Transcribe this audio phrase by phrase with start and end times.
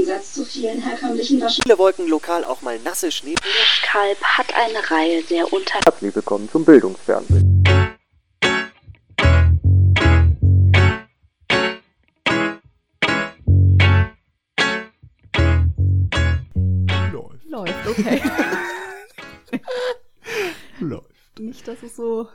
[0.00, 1.62] Gegensatz zu vielen herkömmlichen Waschen.
[1.62, 3.34] Viele Wolken, lokal auch mal nasse Schnee.
[3.82, 7.62] Kalb hat eine Reihe der unter Herzlich willkommen zum Bildungsfernsehen.
[17.12, 17.44] Läuft.
[17.44, 18.22] Läuft, okay.
[20.80, 21.38] Läuft.
[21.38, 22.26] Nicht, dass es so.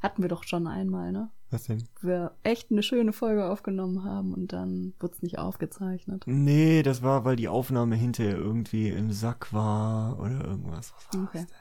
[0.00, 1.30] Hatten wir doch schon einmal, ne?
[1.54, 1.84] Was denn?
[2.00, 6.24] Wir echt eine schöne Folge aufgenommen haben und dann wurde es nicht aufgezeichnet.
[6.26, 10.92] Nee, das war, weil die Aufnahme hinterher irgendwie im Sack war oder irgendwas.
[10.96, 11.38] Was war Okay.
[11.38, 11.56] das denn?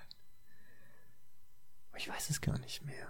[1.97, 3.07] Ich weiß es gar nicht mehr.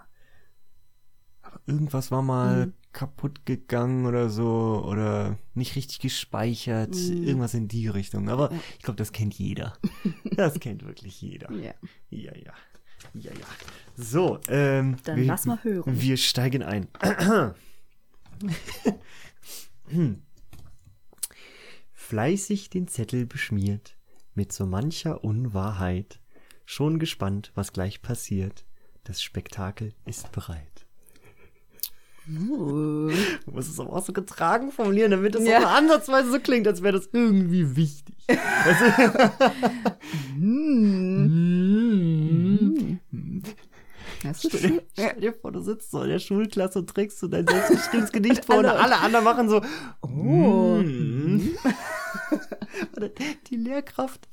[1.41, 2.73] Aber irgendwas war mal Mhm.
[2.91, 6.95] kaputt gegangen oder so oder nicht richtig gespeichert.
[6.95, 7.23] Mhm.
[7.23, 8.27] Irgendwas in die Richtung.
[8.30, 8.59] Aber Ja.
[8.77, 9.73] ich glaube, das kennt jeder.
[10.36, 11.50] das kennt wirklich jeder.
[11.53, 11.73] Ja.
[12.09, 12.52] Ja, ja.
[13.13, 13.45] Ja, ja.
[13.95, 14.98] So, ähm.
[15.03, 16.02] Dann wir, lass mal hören.
[16.02, 16.88] Wir steigen ein.
[21.94, 23.95] Fleißig den Zettel beschmiert,
[24.34, 26.19] mit so mancher Unwahrheit,
[26.66, 28.66] schon gespannt, was gleich passiert.
[29.03, 30.85] Das Spektakel ist bereit.
[32.25, 33.09] Uh.
[33.45, 35.59] Du musst es aber auch so getragen formulieren, damit es Ja.
[35.59, 38.16] auch ansatzweise so klingt, als wäre das irgendwie wichtig.
[40.35, 41.28] Hm.
[44.23, 47.19] Das ist Stell dir, stell dir vor, du sitzt so in der Schulklasse und trägst
[47.19, 49.61] so dein selbstgeschriebenes Gedicht vor und alle- anderen machen so.
[50.02, 50.77] Oh.
[50.81, 51.55] Mm.
[52.97, 53.09] Oder
[53.47, 54.27] die Lehrkraft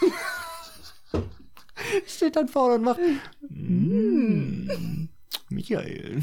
[2.06, 3.00] steht dann vorne und macht.
[3.48, 5.08] Mm.
[5.50, 6.22] Michael.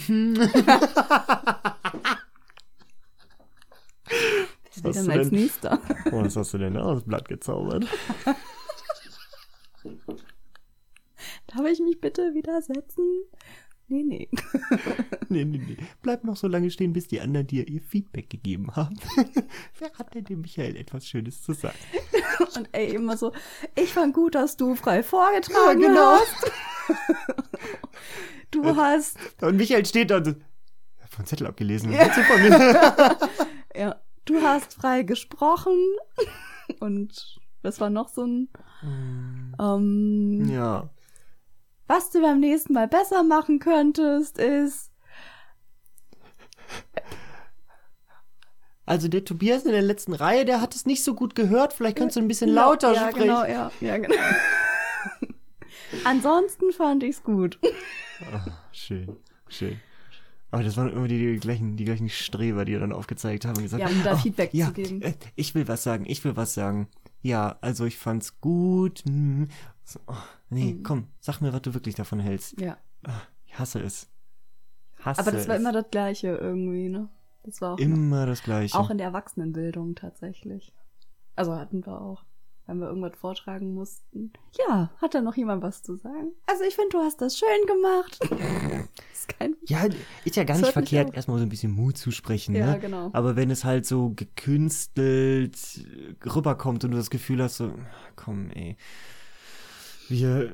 [4.83, 5.39] Was hast denn du als denn?
[5.39, 5.79] nächster?
[6.11, 7.85] Oh, was hast du denn da aus dem Blatt gezaubert?
[12.05, 13.23] Bitte widersetzen?
[13.87, 14.29] Nee, nee.
[15.29, 15.77] Nee, nee, nee.
[16.03, 18.95] Bleib noch so lange stehen, bis die anderen dir ihr Feedback gegeben haben.
[19.79, 21.75] Wer hat denn dem Michael etwas Schönes zu sagen?
[22.55, 23.31] Und ey, immer so,
[23.73, 26.19] ich fand gut, dass du frei vorgetragen Ja, genau.
[26.19, 26.51] hast.
[28.51, 31.89] Du hast, Und Michael steht da und so, "Ich hab von Zettel abgelesen.
[31.89, 31.97] Mir?
[33.75, 35.75] ja, du hast frei gesprochen.
[36.79, 38.49] Und das war noch so ein,
[39.59, 40.87] ähm, Ja.
[41.87, 44.91] Was du beim nächsten Mal besser machen könntest, ist,
[48.87, 51.73] Also der Tobias in der letzten Reihe, der hat es nicht so gut gehört.
[51.73, 53.27] Vielleicht kannst du ein bisschen Ja, lauter ja, sprechen.
[53.27, 54.13] Genau, ja, ja, genau.
[56.03, 57.57] Ansonsten fand ich's gut.
[58.71, 59.17] Schön,
[59.47, 59.79] schön.
[60.51, 63.63] Aber das waren immer die, die gleichen, die gleichen Streber, die dann aufgezeigt haben und
[63.63, 65.01] gesagt Ja, um da "Oh, Feedback ja, zu geben.
[65.01, 66.87] äh, Ich will was sagen, ich will was sagen.
[67.23, 69.03] Ja, also ich fand's gut.
[69.05, 69.47] hm.
[69.87, 70.13] So, oh,
[70.49, 70.83] nee, Mhm.
[70.83, 72.59] komm, sag mir, was du wirklich davon hältst.
[72.59, 72.77] Ja.
[73.45, 74.09] Ich hasse es.
[74.99, 75.61] Hasse Aber das war es.
[75.61, 77.07] immer das Gleiche irgendwie, ne?
[77.43, 78.75] Das war auch, immer das Gleiche.
[78.77, 80.73] auch in der Erwachsenenbildung tatsächlich.
[81.35, 82.23] Also hatten wir auch,
[82.65, 84.33] wenn wir irgendwas vortragen mussten.
[84.67, 86.31] Ja, hat da noch jemand was zu sagen?
[86.47, 88.17] Also ich finde, du hast das schön gemacht.
[89.13, 89.85] ist kein Ja,
[90.23, 91.15] ist ja gar nicht verkehrt, auf.
[91.15, 92.79] erstmal so ein bisschen Mut zu sprechen, Ja, ne?
[92.79, 93.11] genau.
[93.13, 95.55] Aber wenn es halt so gekünstelt
[96.25, 97.71] rüberkommt und du das Gefühl hast, so,
[98.15, 98.77] komm, ey,
[100.09, 100.51] wir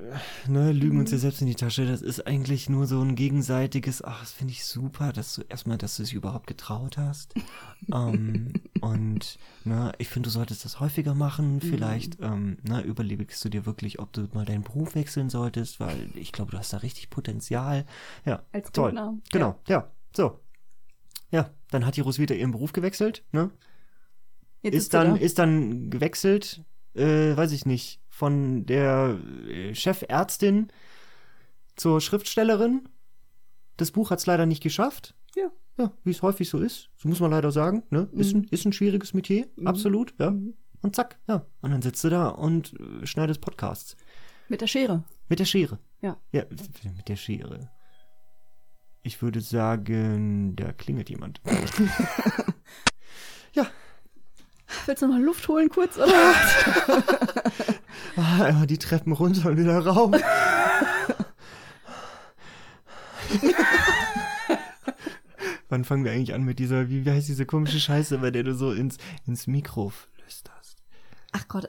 [0.48, 1.22] ne, lügen uns ja Mhm.
[1.22, 4.66] selbst in die Tasche, das ist eigentlich nur so ein gegenseitiges, ach, das finde ich
[4.66, 7.34] super, dass du erstmal, dass du es überhaupt getraut hast.
[7.94, 11.56] ähm, und ne, ich finde, du solltest das häufiger machen.
[11.56, 11.62] Mhm.
[11.62, 16.10] Vielleicht ähm, ne, überlegst du dir wirklich, ob du mal deinen Beruf wechseln solltest, weil
[16.16, 17.86] ich glaube, du hast da richtig Potenzial.
[18.26, 18.92] Ja, Als toll.
[19.32, 19.90] Genau, ja.
[20.16, 20.40] so.
[21.32, 23.52] Ja, dann hat die Roswitha ihren Beruf gewechselt, ne?
[24.62, 25.22] Jetzt ist du dann, da.
[25.22, 26.62] ist dann gewechselt,
[26.94, 29.18] äh, weiß ich nicht, von der
[29.48, 30.68] äh, Chefärztin
[31.76, 32.88] zur Schriftstellerin.
[33.78, 35.16] Das Buch hat's leider nicht geschafft.
[35.36, 35.50] Ja.
[35.80, 36.92] Ja, wie es häufig so ist.
[36.98, 38.08] So muss man leider sagen, ne?
[38.12, 40.36] Ist, ein, ist ein schwieriges Metier, absolut, ja.
[40.84, 41.48] Und zack, ja.
[41.62, 43.98] Und dann sitzt du da und äh, schneidest Podcasts.
[44.50, 45.04] Mit der Schere.
[45.28, 45.80] Mit der Schere.
[46.02, 46.16] Ja.
[46.32, 46.44] Ja,
[46.96, 47.72] mit der Schere.
[49.02, 51.42] Ich würde sagen, da klingelt jemand.
[53.54, 53.66] ja,
[54.86, 56.08] Willst du noch Luft holen kurz, oder?
[58.24, 60.12] Ah, einmal die Treppen runter und wieder rauf.
[65.70, 68.44] Wann fangen wir eigentlich an mit dieser, wie, wie heißt diese komische Scheiße, bei der
[68.44, 70.78] du so ins, ins Mikro flüsterst?
[71.32, 71.66] Ach Gott,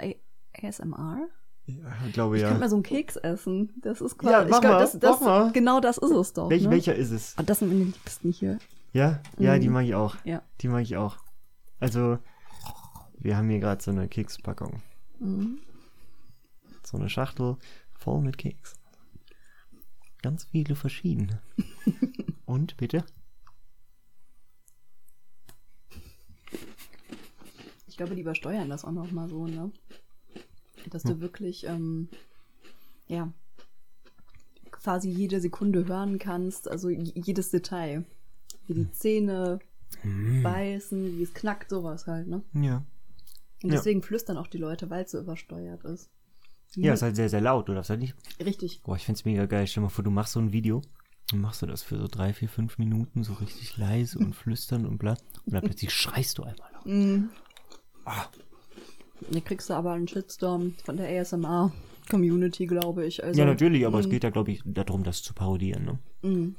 [0.61, 1.29] ASMR?
[1.67, 1.77] Ja,
[2.07, 2.49] ich glaube Ich ja.
[2.49, 3.71] könnte mal so einen Keks essen.
[3.81, 4.33] Das ist quasi.
[4.33, 5.53] Ja, mach ich glaub, mal, das, das, mal.
[5.53, 6.51] Genau das ist es doch.
[6.51, 6.71] Welch, ne?
[6.71, 7.35] Welcher ist es?
[7.39, 8.59] Ah, das sind meine Liebsten hier.
[8.93, 9.75] Ja, ja, die Mhm.
[9.75, 10.17] mag ich auch.
[10.25, 10.43] Ja.
[10.61, 11.17] Die mag ich auch.
[11.79, 12.19] Also,
[13.19, 14.83] wir haben hier gerade so eine Kekspackung.
[15.21, 15.59] Mhm.
[16.93, 17.57] So eine Schachtel
[17.95, 18.75] voll mit Keks.
[20.21, 21.41] Ganz viele verschiedene.
[22.45, 23.05] Und bitte?
[27.87, 29.73] Ich glaube, die übersteuern das auch noch mal so, ne?
[30.91, 32.09] Dass du wirklich, ähm,
[33.07, 33.33] ja,
[34.71, 38.05] quasi jede Sekunde hören kannst, also jedes Detail.
[38.67, 39.61] Wie die Zähne
[40.43, 42.43] beißen, wie es knackt, sowas halt, ne?
[42.55, 42.85] Ja.
[43.63, 43.77] Und Ja.
[43.77, 46.11] deswegen flüstern auch die Leute, weil es so übersteuert ist.
[46.77, 48.15] Ja, ist halt sehr, sehr laut, du darfst halt nicht.
[48.43, 48.81] Richtig.
[48.83, 49.67] Boah, ich find's mega geil.
[49.67, 50.83] Stell dir mal vor, du machst so ein Video
[51.33, 54.87] und machst du das für so drei, vier, fünf Minuten so richtig leise und flüstern
[54.87, 55.17] und bla.
[55.45, 56.87] Und dann plötzlich schreist du einmal laut.
[56.87, 57.31] Mhm.
[58.05, 58.27] Ah.
[59.31, 63.23] Da kriegst du aber einen Shitstorm von der ASMR-Community, glaube ich.
[63.23, 65.99] Also, ja, natürlich, aber es mm, geht ja, glaube ich, darum, das zu parodieren, ne?
[66.23, 66.57] mm.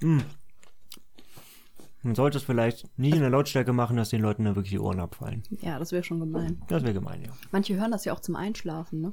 [0.00, 0.22] Mm.
[2.02, 4.78] Man sollte es vielleicht nicht in der Lautstärke machen, dass den Leuten da wirklich die
[4.78, 5.42] Ohren abfallen.
[5.60, 6.62] Ja, das wäre schon gemein.
[6.68, 7.32] Das wäre gemein, ja.
[7.50, 9.12] Manche hören das ja auch zum Einschlafen, ne?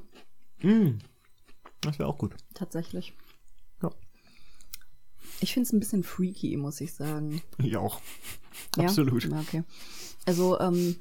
[0.62, 0.98] Mm.
[1.80, 2.34] Das wäre auch gut.
[2.54, 3.12] Tatsächlich.
[3.82, 3.90] Ja.
[5.40, 7.42] Ich finde es ein bisschen freaky, muss ich sagen.
[7.58, 8.00] Ich auch.
[8.76, 8.84] Ja?
[8.84, 9.24] Absolut.
[9.24, 9.64] Ja, okay.
[10.24, 10.96] Also, ähm,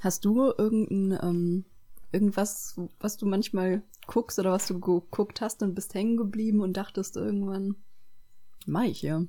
[0.00, 1.64] hast du irgendein, ähm,
[2.12, 6.76] irgendwas, was du manchmal guckst oder was du geguckt hast und bist hängen geblieben und
[6.76, 7.74] dachtest irgendwann,
[8.64, 9.26] mach ich hier?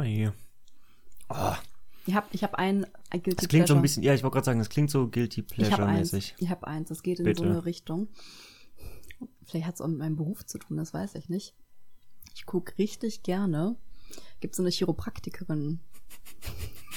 [0.00, 0.32] Mal hier.
[1.28, 1.52] Oh,
[2.06, 3.82] Ich habe ich hab ein, ein Guilty das klingt so ein Pleasure.
[3.82, 6.08] bisschen, ja, ich wollte gerade sagen, das klingt so Guilty Ich habe eins.
[6.08, 6.34] Pleasure-mäßig.
[6.38, 6.88] Ich habe eins.
[6.88, 7.42] Das geht in Bitte.
[7.42, 8.08] so eine Richtung.
[9.44, 11.54] Vielleicht hat es auch mit meinem Beruf zu tun, das weiß ich nicht.
[12.34, 13.76] Ich gucke richtig gerne.
[14.40, 15.80] Gibt so eine Chiropraktikerin.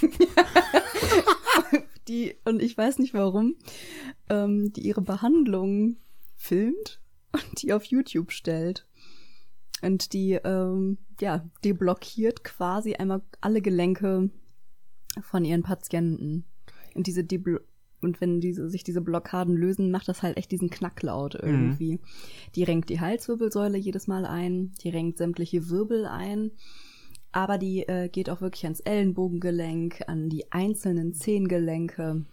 [2.07, 3.57] die, und ich weiß nicht warum,
[4.29, 5.97] ähm, die ihre Behandlung
[6.37, 7.01] filmt
[7.33, 8.87] und die auf YouTube stellt.
[9.83, 14.29] Und die, ähm, ja, deblockiert quasi einmal alle Gelenke
[15.21, 16.45] von ihren Patienten.
[16.95, 17.59] Und diese Deblo
[18.03, 21.99] und wenn diese, sich diese Blockaden lösen, macht das halt echt diesen Knacklaut irgendwie.
[22.55, 26.51] Die renkt die Halswirbelsäule jedes Mal ein, die renkt sämtliche Wirbel ein,
[27.31, 32.25] aber die äh, geht auch wirklich ans Ellenbogengelenk, an die einzelnen Zehengelenke.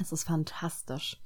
[0.00, 1.20] Es ist fantastisch.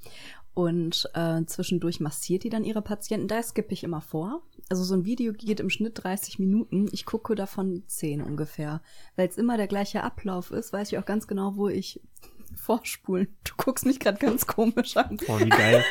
[0.55, 3.29] Und äh, zwischendurch massiert die dann ihre Patienten.
[3.29, 4.43] Da skippe ich immer vor.
[4.69, 6.88] Also so ein Video geht im Schnitt 30 Minuten.
[6.93, 8.82] Ich gucke davon 10 ungefähr.
[9.17, 12.00] Weil es immer der gleiche Ablauf ist, weiß ich auch ganz genau, wo ich
[12.56, 13.29] vorspulen.
[13.44, 15.19] Du guckst mich gerade ganz komisch an.
[15.26, 15.85] Boah, wie geil.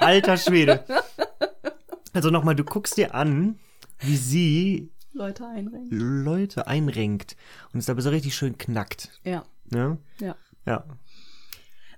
[0.00, 0.84] Alter Schwede.
[2.12, 3.58] Also nochmal, du guckst dir an,
[4.00, 6.24] wie sie Leute einrenken.
[6.24, 7.36] Leute einrenkt
[7.72, 9.10] und es dabei so richtig schön knackt.
[9.24, 9.98] Ja, Ne?
[10.20, 10.34] ja.
[10.66, 10.84] Ja.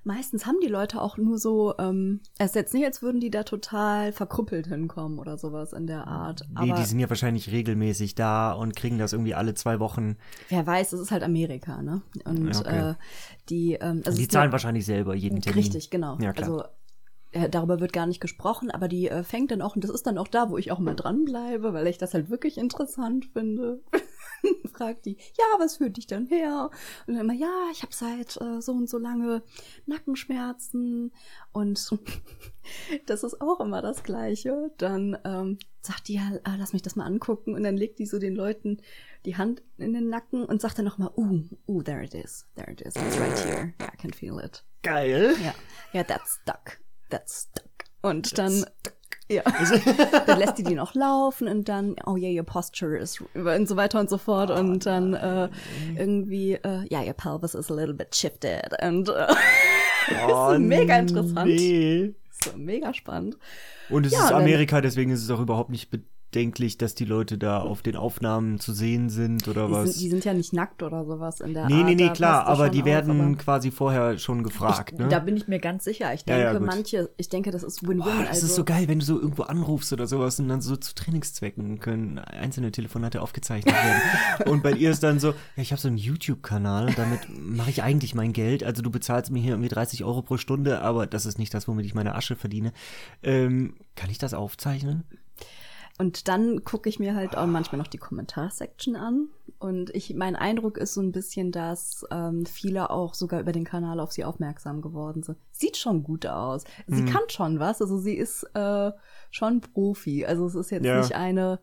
[0.05, 3.31] Meistens haben die Leute auch nur so, ähm, es ist jetzt nicht, als würden die
[3.31, 6.45] da total verkrüppelt hinkommen oder sowas in der Art.
[6.49, 10.17] Nee, Aber die sind ja wahrscheinlich regelmäßig da und kriegen das irgendwie alle zwei Wochen.
[10.49, 12.03] wer weiß, es ist halt Amerika, ne?
[12.25, 12.91] Und Ja, okay.
[12.91, 12.95] äh,
[13.49, 15.63] die, ähm, also die zahlen ist wahrscheinlich selber jeden Termin.
[15.63, 16.19] Richtig, genau.
[16.21, 16.49] Ja, klar.
[16.49, 16.65] Also
[17.31, 20.07] äh, darüber wird gar nicht gesprochen, aber die äh, fängt dann auch, und das ist
[20.07, 23.81] dann auch da, wo ich auch mal dranbleibe, weil ich das halt wirklich interessant finde.
[24.73, 26.71] Fragt die, ja, was führt dich denn her?
[27.07, 29.43] Und dann immer, ja, ich habe seit äh, so und so lange
[29.87, 31.13] Nackenschmerzen
[31.53, 31.91] und
[33.07, 34.73] das ist auch immer das Gleiche.
[34.79, 38.07] Dann ähm, sagt die, ja, ah, lass mich das mal angucken und dann legt die
[38.07, 38.81] so den Leuten
[39.25, 42.71] die Hand in den Nacken und sagt dann nochmal, uh, uh, there it is, there
[42.71, 44.65] it is, it's right here, yeah, I can feel it.
[44.83, 45.35] Geil.
[45.43, 45.55] Ja,
[45.93, 46.81] ja, that's stuck.
[47.09, 47.71] That's stuck.
[48.03, 48.67] Und dann,
[49.31, 49.43] ja,
[50.27, 53.77] dann lässt die die noch laufen und dann, oh yeah, your posture is, und so
[53.77, 54.51] weiter und so fort.
[54.51, 55.49] und dann äh,
[55.97, 58.71] irgendwie, äh, ja, your pelvis is a little bit shifted.
[58.83, 59.27] Und äh,
[60.29, 61.47] Oh, mega interessant.
[61.47, 62.15] Nee.
[62.31, 63.37] so mega spannend.
[63.89, 65.91] Und es Ja, ist Amerika, deswegen ist es auch überhaupt nicht
[66.33, 69.93] bedenklich, dass die Leute da auf den Aufnahmen zu sehen sind oder Die was.
[69.93, 71.85] sind, die sind ja nicht nackt oder sowas in der nee, Art.
[71.85, 75.09] nee, nee, da klar, aber die auf, werden aber- quasi vorher schon gefragt, ich, ne?
[75.09, 76.13] Da bin ich mir ganz sicher.
[76.15, 76.67] Ich Ja, denke, ja, gut.
[76.67, 78.21] manche, ich denke, das ist Win-Win.
[78.21, 80.75] Das also, ist so geil, wenn du so irgendwo anrufst oder sowas und dann so
[80.77, 84.51] zu Trainingszwecken können einzelne Telefonate aufgezeichnet werden.
[84.51, 87.69] und bei ihr ist dann so, ja, ich habe so einen YouTube-Kanal und damit mache
[87.69, 88.65] ich eigentlich mein Geld.
[88.65, 91.69] Also du bezahlst mir hier irgendwie 30 Euro pro Stunde, aber das ist nicht das,
[91.69, 92.73] womit ich meine Asche verdiene.
[93.23, 95.05] Ähm, kann ich das aufzeichnen?
[95.99, 99.29] Und dann gucke ich mir halt auch manchmal noch die Kommentarsection an.
[99.59, 103.65] Und ich, mein Eindruck ist so ein bisschen, dass ähm, viele auch sogar über den
[103.65, 105.39] Kanal auf sie aufmerksam geworden sind.
[105.53, 106.65] Sieht schon gut aus.
[106.89, 107.07] Sie Mhm.
[107.07, 107.81] kann schon was.
[107.81, 108.91] Also sie ist äh,
[109.31, 110.25] schon Profi.
[110.27, 110.99] Also es ist jetzt Ja.
[110.99, 111.61] nicht eine,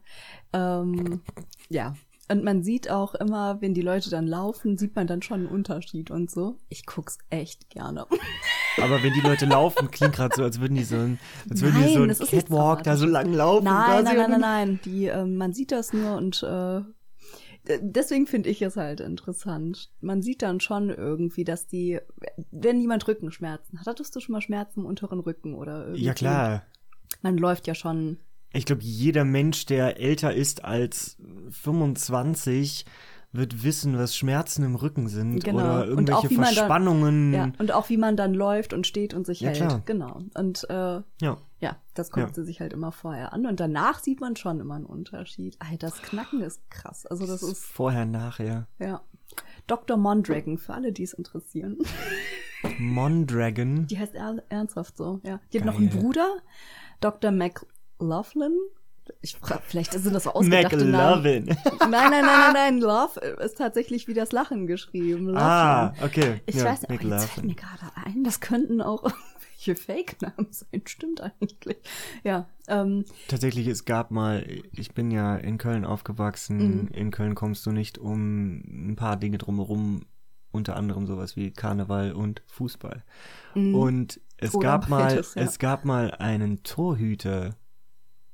[0.54, 1.22] ähm,
[1.68, 1.96] ja.
[2.32, 5.50] Und man sieht auch immer, wenn die Leute dann laufen, sieht man dann schon einen
[5.50, 6.58] Unterschied und so.
[6.70, 8.06] Ich guck's echt gerne.
[8.78, 11.20] Aber wenn die Leute laufen, klingt gerade so, als würden die so ein,
[11.50, 13.66] als würden die Nein, so ein Catwalk da so lang laufen.
[13.66, 14.80] Nein, nein, nein, nein, nein.
[14.86, 16.82] Die, ähm, man sieht das nur und äh,
[17.82, 19.92] deswegen finde ich es halt interessant.
[20.02, 22.00] Man sieht dann schon irgendwie, dass die,
[22.52, 26.04] wenn jemand Rückenschmerzen hat, hattest du schon mal Schmerzen im unteren Rücken oder irgendwie?
[26.04, 26.64] Ja, klar.
[27.22, 28.18] Man läuft ja schon.
[28.52, 31.18] Ich glaube, jeder Mensch, der älter ist als
[31.52, 32.86] 25,
[33.32, 35.60] wird wissen, was Schmerzen im Rücken sind Genau.
[35.60, 37.34] oder irgendwelche auch, man dann- Verspannungen.
[37.34, 39.58] Ja, und auch wie man dann läuft und steht und sich Ja, hält.
[39.60, 39.82] klar.
[39.86, 40.22] Genau.
[40.34, 40.74] Und äh,
[41.22, 41.38] ja.
[41.60, 42.34] ja, das guckt Ja.
[42.34, 43.46] sie sich halt immer vorher an.
[43.46, 45.60] Und danach sieht man schon immer einen Unterschied.
[45.70, 47.06] Ey, das Knacken ist krass.
[47.06, 48.68] Also das ist, Vorher, nachher.
[48.80, 49.02] ja.
[49.68, 49.98] Dr.
[49.98, 51.78] Mondragon, für alle, die es interessieren.
[52.80, 53.86] Mondragon.
[53.88, 55.40] Die heißt er ernsthaft so, ja.
[55.54, 56.02] Die hat noch einen Geil.
[56.02, 56.28] Bruder,
[57.00, 57.30] Dr.
[58.00, 58.58] McLaughlin.
[59.22, 61.24] Ich frag, vielleicht sind das so ausgedachte Namen.
[61.24, 61.46] McLovin.
[61.80, 62.80] Nein, nein, nein, nein, nein.
[62.80, 65.26] Love ist tatsächlich wie das Lachen geschrieben.
[65.26, 65.42] Loveland.
[65.42, 66.42] ah, okay.
[66.46, 69.04] Ich ja, weiß nicht, oh, jetzt fällt mir gerade ein, das könnten auch
[69.60, 70.82] irgendwelche Fake-Namen sein.
[70.86, 71.78] Stimmt eigentlich.
[72.24, 76.58] Ja, ähm, Tatsächlich, es gab mal, ich bin ja in Köln aufgewachsen.
[76.58, 76.88] Mhm.
[76.90, 80.06] In Köln kommst du nicht um ein paar Dinge drumherum,
[80.52, 83.04] unter anderem sowas wie Karneval und Fußball.
[83.54, 85.42] Und es Oder gab mal, beides, ja.
[85.44, 87.56] es gab mal einen Torhüter,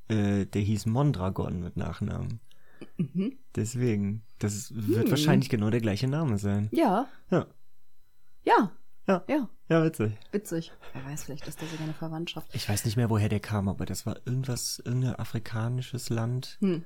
[0.10, 2.40] äh, der hieß Mondragon mit Nachnamen.
[2.98, 3.38] mhm.
[3.56, 5.10] Deswegen, das wird Hm.
[5.12, 6.70] wahrscheinlich genau der gleiche Name sein.
[6.72, 7.48] ja, Ja,
[8.44, 8.72] ja,
[9.08, 10.14] ja, ja, ja, witzig.
[10.32, 10.72] witzig.
[10.94, 12.54] Wer weiß, vielleicht ist das sogar eine Verwandtschaft.
[12.54, 16.58] Ich weiß nicht mehr, woher der kam, aber das war irgendwas, irgendein afrikanisches Land.
[16.62, 16.84] Hm.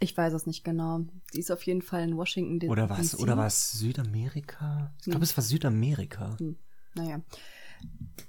[0.00, 1.00] Ich weiß es nicht genau.
[1.32, 2.68] Sie ist auf jeden Fall in Washington.
[2.68, 3.18] Oder was?
[3.18, 4.92] Oder war es Südamerika?
[4.98, 5.22] Ich glaube, Hm.
[5.22, 6.36] es war Südamerika.
[6.38, 6.56] Hm.
[6.94, 7.20] Naja,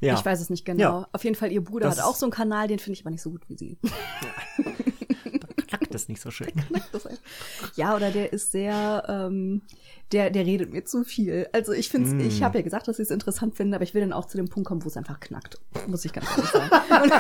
[0.02, 0.14] Ja.
[0.16, 0.82] ich weiß es nicht genau.
[1.02, 1.08] Ja.
[1.12, 3.12] Auf jeden Fall, ihr Bruder Das- hat auch so einen Kanal, den finde ich aber
[3.12, 3.78] nicht so gut wie sie.
[5.68, 6.52] Knackt das nicht so schön.
[7.76, 9.62] Ja, oder der ist sehr, ähm,
[10.12, 11.48] der, der redet mir zu viel.
[11.54, 12.20] Also ich finde Mm.
[12.28, 14.38] ich habe ja gesagt, dass ich es interessant finde, aber ich will dann auch zu
[14.38, 15.60] dem Punkt kommen, wo es einfach knackt.
[15.88, 16.70] Muss ich ganz ehrlich sagen.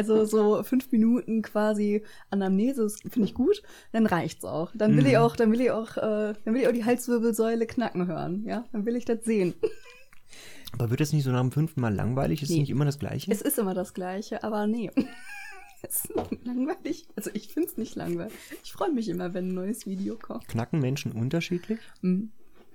[0.00, 4.70] Also so fünf Minuten quasi Anamnese finde ich gut, dann reicht's auch.
[4.74, 5.18] Dann will ich Mhm.
[5.18, 8.64] auch, dann will ich auch, äh, dann will ich auch die Halswirbelsäule knacken hören, ja?
[8.72, 9.52] Dann will ich das sehen.
[10.72, 12.42] Aber wird das nicht so nach dem fünften Mal langweilig?
[12.42, 12.60] Ist es Nee.
[12.62, 13.30] nicht immer das Gleiche?
[13.30, 14.90] Es ist immer das Gleiche, aber nee.
[15.82, 16.12] Es ist
[16.44, 17.08] langweilig.
[17.16, 18.32] Also ich finde es nicht langweilig.
[18.62, 20.46] Ich freue mich immer, wenn ein neues Video kommt.
[20.46, 21.80] Knacken Menschen unterschiedlich?
[22.02, 22.30] Mhm.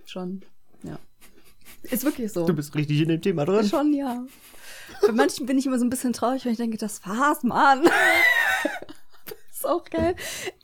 [0.06, 0.42] Schon,
[0.84, 0.98] ja.
[1.92, 2.46] Ist wirklich so.
[2.46, 3.68] Du bist richtig in dem Thema drin.
[3.68, 4.24] Schon, ja.
[5.02, 7.84] Bei manchen bin ich immer so ein bisschen traurig, weil ich denke, das war's, Mann.
[9.52, 10.16] ist auch geil.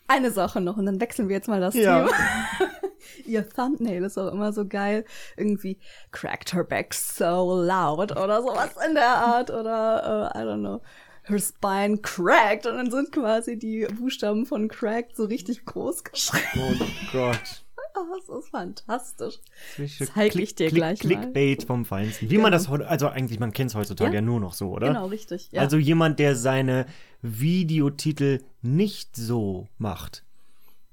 [0.08, 2.06] Eine Sache noch und dann wechseln wir jetzt mal das Ja.
[2.06, 2.16] Thema.
[3.26, 5.06] Ihr Thumbnail ist auch immer so geil.
[5.38, 5.80] Irgendwie
[6.12, 10.82] cracked her back so loud oder sowas in der Art oder uh, I don't know.
[11.24, 16.80] Her spine cracked und dann sind quasi die Buchstaben von cracked so richtig groß geschrieben.
[16.82, 17.64] Oh Gott.
[18.30, 19.40] Das ist fantastisch.
[19.78, 21.10] Das ist Zeig ich dir gleich mal.
[21.10, 22.30] Clickbait vom Feinsten.
[22.30, 22.58] Wie man Genau.
[22.58, 24.16] das heute, also eigentlich, man kennt es heutzutage ja.
[24.16, 24.22] Ja.
[24.22, 24.88] nur noch so, oder?
[24.88, 25.50] Genau, richtig.
[25.52, 25.62] Ja.
[25.62, 26.86] Also jemand, der seine
[27.22, 30.24] Videotitel nicht so macht,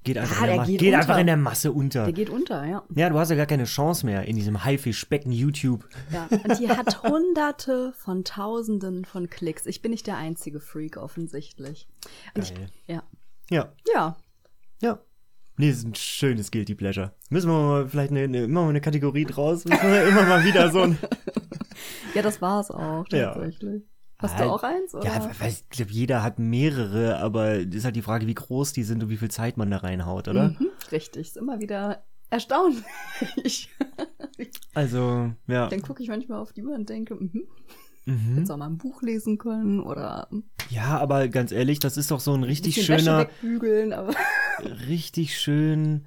[0.03, 2.03] geht einfach, Ja, in, der der geht geht einfach in der Masse unter.
[2.05, 2.83] der geht unter, ja.
[2.95, 5.87] Ja, du hast ja gar keine Chance mehr in diesem Haifischbecken YouTube.
[6.11, 9.65] Ja, und die hat hunderte von tausenden von Klicks.
[9.65, 11.87] Ich bin nicht der einzige Freak offensichtlich.
[12.35, 12.69] Und ich, Geil.
[12.87, 13.03] ja.
[13.51, 14.17] Ja, Ja.
[14.81, 14.99] ja.
[15.59, 17.11] Nee, das ist ein schönes Guilty Pleasure.
[17.29, 20.45] Müssen wir mal vielleicht eine, eine, immer mal eine Kategorie draus, müssen wir immer mal
[20.45, 20.97] wieder so ein...
[22.15, 23.33] Ja, das war's auch, Ja.
[23.33, 23.83] tatsächlich.
[24.19, 24.47] Hast Halt.
[24.49, 24.95] du auch eins?
[24.95, 25.05] Oder?
[25.05, 28.71] Ja, weiß, ich glaube, jeder hat mehrere, aber es ist halt die Frage, wie groß
[28.73, 30.49] die sind und wie viel Zeit man da reinhaut, oder?
[30.49, 33.69] Mhm, richtig, ist immer wieder erstaunlich.
[34.73, 35.67] Also, ja.
[35.67, 37.43] Dann gucke ich manchmal auf die Uhr und denke, mhm,
[38.05, 38.35] Mhm.
[38.35, 42.11] hättest auch mal ein Buch lesen können oder ein Ja, aber ganz ehrlich, das ist
[42.11, 44.13] doch so ein richtig Wäsche schöner, wegbügeln, aber
[44.87, 46.05] richtig schön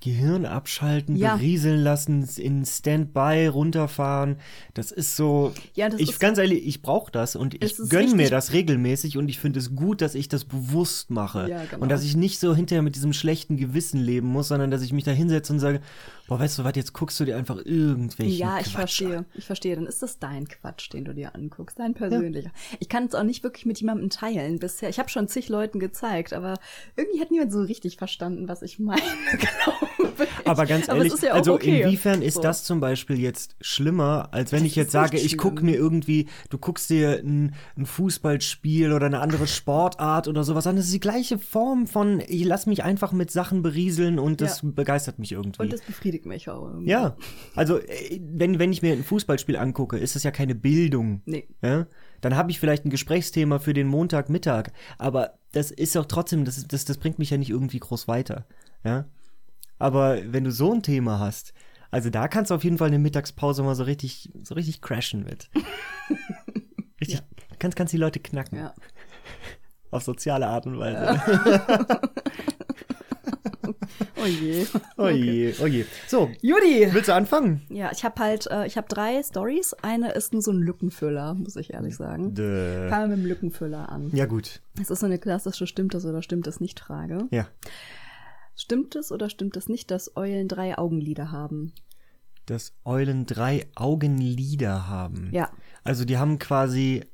[0.00, 1.36] Gehirn abschalten, Ja.
[1.36, 4.36] berieseln lassen, in Standby runterfahren.
[4.74, 5.52] Das ist so.
[5.74, 8.30] Ja, das ich ist- ganz ehrlich, ich brauche das und ich Es ist gönn mir
[8.30, 11.82] das regelmäßig und ich finde es gut, dass ich das bewusst mache Ja, genau.
[11.82, 14.92] und dass ich nicht so hinterher mit diesem schlechten Gewissen leben muss, sondern dass ich
[14.92, 15.80] mich da hinsetze und sage,
[16.28, 19.18] boah, weißt du was, jetzt guckst du dir einfach irgendwelchen Ja, ich Quatsch verstehe.
[19.18, 19.26] An.
[19.34, 19.74] Ich verstehe.
[19.74, 22.50] Dann ist das dein Quatsch, den du dir anguckst, dein persönlicher.
[22.80, 24.88] Ich kann es auch nicht wirklich mit jemandem teilen bisher.
[24.90, 26.54] Ich habe schon zig Leuten gezeigt, aber
[26.96, 29.48] irgendwie hat niemand so richtig verstanden, was ich meine, ich.
[30.44, 31.82] Aber ganz Aber ehrlich, ist ja also okay.
[31.82, 32.40] inwiefern ist So.
[32.42, 36.28] das zum Beispiel jetzt schlimmer, als wenn Das ich jetzt sage, ich gucke mir irgendwie,
[36.50, 40.76] du guckst dir ein, ein Fußballspiel oder eine andere Sportart oder sowas an.
[40.76, 44.62] Das ist die gleiche Form von, ich lass mich einfach mit Sachen berieseln und das
[44.62, 44.70] Ja.
[44.72, 45.62] begeistert mich irgendwie.
[45.62, 46.66] Und das befriedigt mich auch.
[46.66, 46.90] irgendwie.
[46.90, 47.16] ja,
[47.54, 51.22] also äh, wenn, wenn ich mir ein Fußballspiel angucke, ist das ja keine Bildung.
[51.26, 51.46] Nee.
[51.62, 51.86] Ja?
[52.20, 56.66] Dann habe ich vielleicht ein Gesprächsthema für den Montagmittag, aber das ist auch trotzdem, das,
[56.66, 58.44] das, das bringt mich ja nicht irgendwie groß weiter.
[58.84, 59.06] Ja?
[59.78, 61.54] Aber wenn du so ein Thema hast,
[61.90, 65.24] also da kannst du auf jeden Fall eine Mittagspause mal so richtig, so richtig crashen
[65.24, 65.50] mit.
[67.00, 67.22] Richtig,
[67.60, 68.58] kannst, kannst die Leute knacken.
[68.58, 68.74] Ja.
[69.92, 71.22] Auf soziale Art und Weise.
[74.20, 74.66] Oh je.
[74.96, 75.84] Oh je, oh je.
[76.08, 76.92] So, Judy!
[76.92, 77.62] willst du anfangen?
[77.70, 79.74] Ja, ich habe halt, äh, ich habe drei Stories.
[79.74, 82.34] Eine ist nur so ein Lückenfüller, muss ich ehrlich sagen.
[82.34, 84.10] Fangen wir mit dem Lückenfüller an.
[84.12, 84.60] Ja, gut.
[84.80, 87.28] Es ist so eine klassische Stimmt es oder stimmt es nicht Frage.
[87.30, 87.46] Ja.
[88.60, 91.72] Stimmt es oder stimmt es nicht, dass Eulen drei Augenlider haben?
[92.46, 95.28] Dass Eulen drei Augenlider haben.
[95.32, 95.50] Ja,
[95.84, 97.04] Also die haben quasi,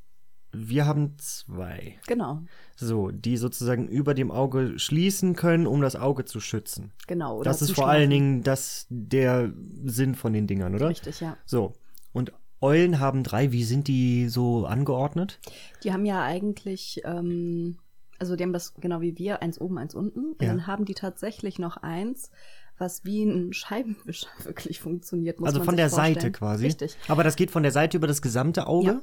[0.53, 1.99] wir haben zwei.
[2.07, 2.41] genau.
[2.77, 6.93] So, die sozusagen über dem Auge schließen können, um das Auge zu schützen.
[7.07, 7.37] Genau.
[7.37, 7.91] Oder das ist vor Schlafen.
[7.91, 9.53] allen Dingen das der
[9.85, 10.89] Sinn von den Dingern, oder?
[10.89, 11.37] Richtig, ja.
[11.45, 11.75] So.
[12.13, 13.53] Und Eulen haben drei.
[13.53, 15.39] Wie sind die so angeordnet?
[15.83, 17.77] Die haben ja eigentlich, ähm,
[18.18, 20.33] also die haben das genau wie wir, eins oben, eins unten.
[20.33, 20.49] Und Ja.
[20.49, 22.30] dann haben die tatsächlich noch eins,
[22.78, 25.40] was wie ein Scheibenwischer wirklich funktioniert.
[25.40, 26.14] Muss also von der vorstellen.
[26.14, 26.66] Seite quasi.
[26.66, 26.97] Richtig.
[27.09, 28.87] Aber das geht von der Seite über das gesamte Auge.
[28.87, 29.00] Ja.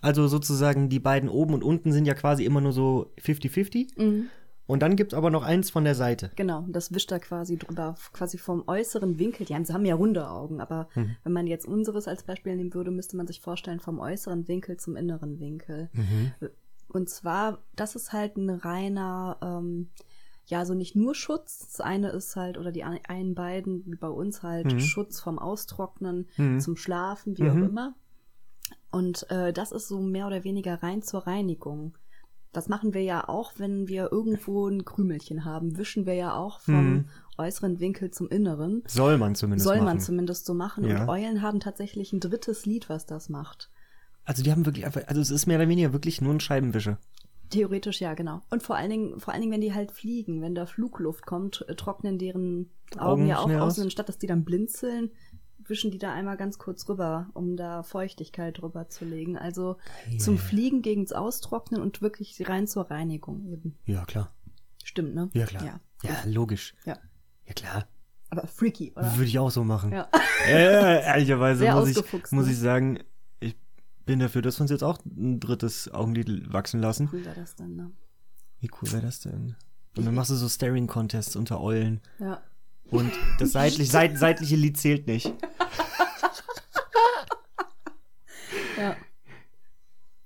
[0.00, 4.00] Also sozusagen die beiden oben und unten sind ja quasi immer nur so 50-50.
[4.02, 4.28] Mhm.
[4.66, 6.30] Und dann gibt's aber noch eins von der Seite.
[6.36, 9.44] Genau, das wischt da quasi drüber, quasi vom äußeren Winkel.
[9.44, 11.16] Die haben, sie haben ja runde Augen, aber Mhm.
[11.24, 14.76] wenn man jetzt unseres als Beispiel nehmen würde, müsste man sich vorstellen, vom äußeren Winkel
[14.76, 15.90] zum inneren Winkel.
[15.92, 16.32] Mhm.
[16.92, 19.88] Und zwar, das ist halt ein reiner, ähm,
[20.46, 21.60] ja, so nicht nur Schutz.
[21.60, 24.80] Das eine ist halt, oder die ein- einen beiden, wie bei uns halt, Mhm.
[24.80, 26.60] Schutz vom Austrocknen, Mhm.
[26.60, 27.50] zum Schlafen, wie Mhm.
[27.50, 27.94] auch immer.
[28.90, 31.96] Und äh, das ist so mehr oder weniger rein zur Reinigung.
[32.52, 35.78] Das machen wir ja auch, wenn wir irgendwo ein Krümelchen haben.
[35.78, 37.04] Wischen wir ja auch vom Mhm.
[37.38, 38.82] äußeren Winkel zum inneren.
[38.86, 39.84] Soll man zumindest Soll machen.
[39.86, 40.84] man zumindest so machen.
[40.84, 41.02] Ja.
[41.04, 43.70] Und Eulen haben tatsächlich ein drittes Lied, was das macht.
[44.24, 46.98] Also die haben wirklich einfach, also es ist mehr oder weniger wirklich nur ein Scheibenwischer.
[47.50, 48.40] Theoretisch ja, genau.
[48.50, 51.64] Und vor allen Dingen, vor allen Dingen, wenn die halt fliegen, wenn da Flugluft kommt,
[51.68, 53.78] äh, trocknen deren Augen, Augen ja auch aus.
[53.78, 55.10] Und anstatt dass die dann blinzeln,
[55.68, 59.36] wischen die da einmal ganz kurz rüber, um da Feuchtigkeit drüber zu legen.
[59.36, 59.76] Also
[60.18, 63.76] zum Fliegen gegens Austrocknen und wirklich rein zur Reinigung eben.
[63.84, 64.32] Ja, klar.
[64.82, 65.30] Stimmt, ne?
[65.34, 65.64] Ja, klar.
[65.64, 65.80] Ja.
[66.02, 66.74] Ja, logisch.
[66.84, 66.96] Ja.
[67.46, 67.88] Ja, klar.
[68.30, 69.14] Aber freaky, oder?
[69.16, 69.92] Würde ich auch so machen.
[69.92, 70.08] Ja.
[70.48, 72.50] Äh, ehrlicherweise Sehr muss, ich, muss ne?
[72.50, 72.98] ich sagen,
[74.04, 77.08] bin dafür, dass wir uns jetzt auch ein drittes Augenlid wachsen lassen.
[77.12, 77.90] Cool war das dann, ne?
[78.60, 79.56] Wie cool wäre das denn?
[79.96, 82.00] Und dann machst du so Staring-Contests unter Eulen.
[82.18, 82.40] Ja.
[82.90, 85.32] Und das seitlich, seit, seitliche Lied zählt nicht.
[88.78, 88.96] Ja.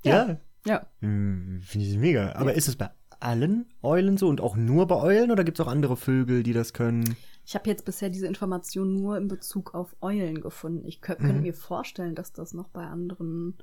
[0.05, 0.37] Ja.
[0.67, 0.87] Ja.
[1.01, 2.33] Hm, Finde ich mega.
[2.37, 5.67] Aber ist es bei allen Eulen so und auch nur bei Eulen oder gibt es
[5.67, 7.17] auch andere Vögel, die das können?
[7.45, 10.87] Ich habe jetzt bisher diese Information nur in Bezug auf Eulen gefunden.
[10.87, 11.27] Ich kö- Mhm.
[11.27, 13.55] könnte mir vorstellen, dass das noch bei anderen.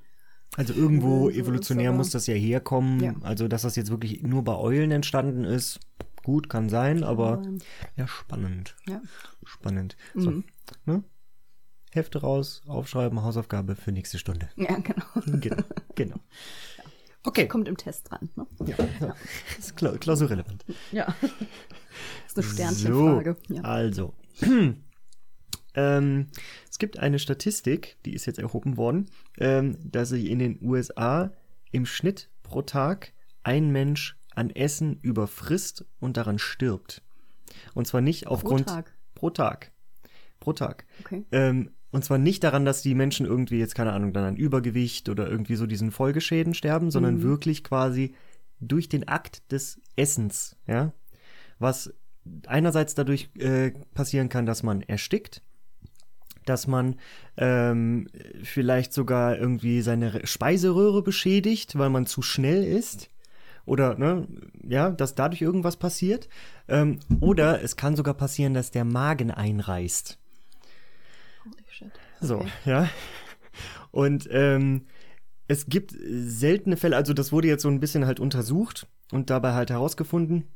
[0.55, 2.99] Also irgendwo evolutionär muss das ja herkommen.
[3.01, 3.15] Ja.
[3.21, 5.79] Also, dass das jetzt wirklich nur bei Eulen entstanden ist,
[6.23, 7.41] gut, kann sein, aber
[7.95, 8.75] ja, spannend.
[8.87, 9.01] Ja.
[9.45, 9.97] Spannend.
[10.15, 10.43] So, Mhm.
[10.85, 11.03] ne?
[11.91, 14.49] Hefte raus, aufschreiben, Hausaufgabe für nächste Stunde.
[14.55, 15.05] Ja, genau.
[15.39, 15.63] genau,
[15.95, 16.15] genau.
[17.25, 17.47] Okay.
[17.47, 18.45] Kommt im Test dran, ne?
[18.65, 19.15] Ja, ja.
[19.57, 20.65] ist kla klausurrelevant.
[20.91, 21.05] Ja.
[22.35, 23.37] Das ist eine Sternchenfrage.
[23.47, 23.61] So, Ja.
[23.61, 24.13] also.
[25.75, 26.27] ähm,
[26.73, 29.05] es gibt eine Statistik, die ist jetzt erhoben worden,
[29.37, 31.31] ähm, dass sich in den USA
[31.71, 37.03] im Schnitt pro Tag ein Mensch an Essen überfrisst und daran stirbt.
[37.75, 38.91] Und zwar nicht aufgrund Tag?
[39.13, 39.71] pro Tag.
[40.39, 40.85] Pro Tag.
[41.01, 41.23] Okay.
[41.31, 45.09] Ähm, und zwar nicht daran, dass die Menschen irgendwie jetzt, keine Ahnung, dann an Übergewicht
[45.09, 47.21] oder irgendwie so diesen Folgeschäden sterben, sondern Mhm.
[47.21, 48.15] wirklich quasi
[48.59, 50.91] durch den Akt des Essens, ja.
[51.59, 51.93] Was
[52.47, 55.43] einerseits dadurch äh, passieren kann, dass man erstickt,
[56.45, 56.95] dass man
[57.37, 58.07] ähm,
[58.43, 63.09] vielleicht sogar irgendwie seine Re- Speiseröhre beschädigt, weil man zu schnell isst.
[63.65, 64.27] Oder, ne,
[64.67, 66.27] ja, dass dadurch irgendwas passiert.
[66.67, 70.17] Ähm, oder es kann sogar passieren, dass der Magen einreißt.
[71.45, 71.91] Holy shit.
[72.19, 72.49] So, Okay.
[72.65, 72.89] ja.
[73.91, 74.85] Und ähm,
[75.47, 79.53] es gibt seltene Fälle, also das wurde jetzt so ein bisschen halt untersucht und dabei
[79.53, 80.47] halt herausgefunden,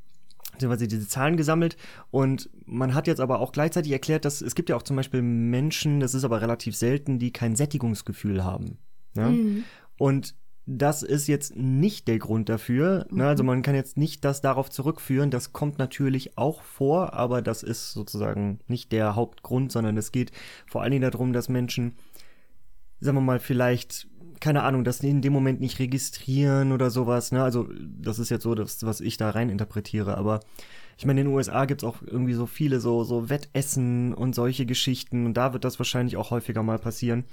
[0.58, 1.78] beziehungsweise diese Zahlen gesammelt.
[2.12, 5.22] Und man hat jetzt aber auch gleichzeitig erklärt, dass es gibt ja auch zum Beispiel
[5.22, 8.78] Menschen, das ist aber relativ selten, die kein Sättigungsgefühl haben.
[9.16, 9.30] Ja?
[9.30, 9.64] Mhm.
[9.98, 13.08] Und das ist jetzt nicht der Grund dafür.
[13.10, 13.26] Ne?
[13.26, 15.32] Also man kann jetzt nicht das darauf zurückführen.
[15.32, 20.32] Das kommt natürlich auch vor, aber das ist sozusagen nicht der Hauptgrund, sondern es geht
[20.66, 21.96] vor allen Dingen darum, dass Menschen,
[23.00, 24.10] sagen wir mal, vielleicht,
[24.40, 27.32] keine Ahnung, das in dem Moment nicht registrieren oder sowas.
[27.32, 27.44] Ne?
[27.44, 30.18] Also das ist jetzt so das, was ich da rein interpretiere.
[30.18, 30.42] Aber
[30.98, 34.66] ich meine, in den USA gibt's auch irgendwie so viele so, so Wettessen und solche
[34.66, 35.26] Geschichten.
[35.26, 37.26] Und da wird das wahrscheinlich auch häufiger mal passieren.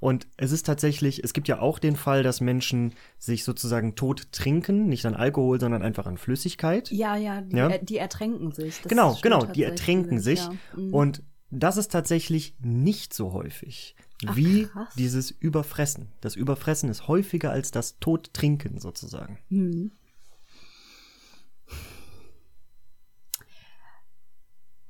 [0.00, 4.32] Und es ist tatsächlich, es gibt ja auch den Fall, dass Menschen sich sozusagen tot
[4.32, 6.90] trinken, nicht an Alkohol, sondern einfach an Flüssigkeit.
[6.90, 7.78] Ja, ja, die, Ja.
[7.78, 8.80] Die ertränken sich.
[8.82, 10.40] Das genau, genau, die ertränken sich.
[10.40, 10.52] Ja.
[10.76, 10.94] Mhm.
[10.94, 13.94] Und das ist tatsächlich nicht so häufig
[14.26, 14.94] Ach, wie krass.
[14.94, 16.12] dieses Überfressen.
[16.20, 19.38] Das Überfressen ist häufiger als das Todtrinken sozusagen.
[19.48, 19.92] Mhm.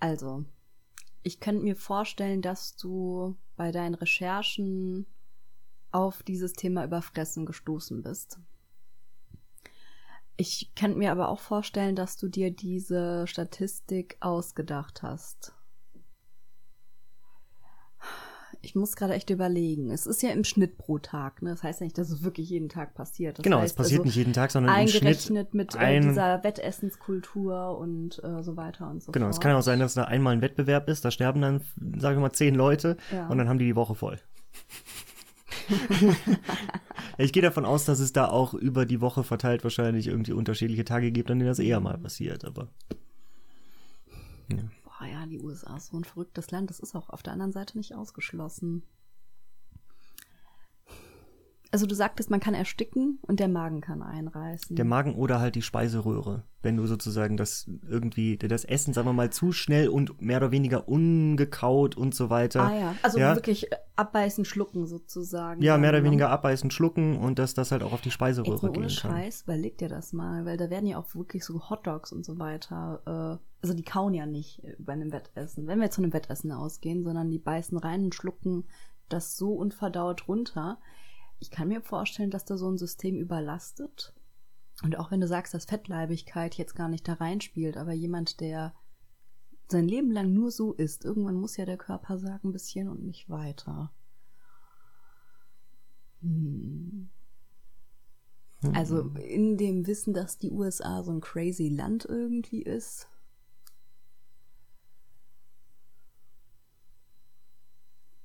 [0.01, 0.45] Also,
[1.23, 5.07] ich könnte mir vorstellen, dass du bei deinen Recherchen
[5.93, 8.41] auf dieses Thema Überfressen gestoßen bist.
[10.37, 15.55] Ich könnte mir aber auch vorstellen, dass du dir diese Statistik ausgedacht hast.
[18.65, 19.91] Ich muss gerade echt überlegen.
[19.91, 21.51] Es ist ja im Schnitt pro Tag, ne?
[21.51, 23.39] Das heißt ja nicht, dass es wirklich jeden Tag passiert.
[23.39, 25.79] Das genau, heißt es passiert also nicht jeden Tag, sondern im Schnitt eingerechnet mit äh,
[25.79, 29.35] ein- dieser Wettessenskultur und äh, so weiter und so Genau, fort.
[29.35, 31.61] es kann ja auch sein, dass da einmal ein Wettbewerb ist, da sterben dann,
[31.99, 33.27] sagen wir mal, zehn Leute Ja.
[33.29, 34.21] und dann haben die die Woche voll.
[37.19, 40.85] ich gehe davon aus, dass es da auch über die Woche verteilt wahrscheinlich irgendwie unterschiedliche
[40.85, 42.69] Tage gibt, an denen das eher mal passiert, aber
[45.03, 46.71] Boah, ja, die USA ist so ein verrücktes Land.
[46.71, 48.85] Das ist auch auf der anderen Seite nicht ausgeschlossen.
[51.73, 54.77] Also du sagtest, man kann ersticken und der Magen kann einreißen.
[54.77, 59.15] der Magen oder halt die Speiseröhre, wenn du sozusagen das irgendwie, das Essen, sagen wir
[59.15, 62.65] mal, zu schnell und mehr oder weniger ungekaut und so weiter.
[62.65, 65.63] ah ja, also ja, wirklich abbeißen, schlucken sozusagen.
[65.63, 68.15] Ja, mehr oder Ähm, weniger abbeißen, schlucken und dass das halt auch auf die Jetzt
[68.15, 69.11] Speiseröhre mal ohne gehen kann.
[69.13, 72.39] Scheiß, überleg dir das mal, weil da werden ja auch wirklich so Hotdogs und so
[72.39, 76.05] weiter, äh, also die kauen ja nicht äh, bei einem Wettessen, wenn wir jetzt von
[76.05, 78.65] einem Wettessen ausgehen, sondern die beißen rein und schlucken
[79.09, 80.79] das so unverdaut runter.
[81.39, 84.15] Ich kann mir vorstellen, dass da so ein System überlastet.
[84.83, 88.75] Und auch wenn du sagst, dass Fettleibigkeit jetzt gar nicht da reinspielt, aber jemand, der
[89.69, 93.05] sein Leben lang nur so isst, irgendwann muss ja der Körper sagen, ein bisschen und
[93.05, 93.93] nicht weiter.
[96.21, 97.11] Hm.
[98.75, 103.09] Also in dem Wissen, dass die USA so ein crazy Land irgendwie ist.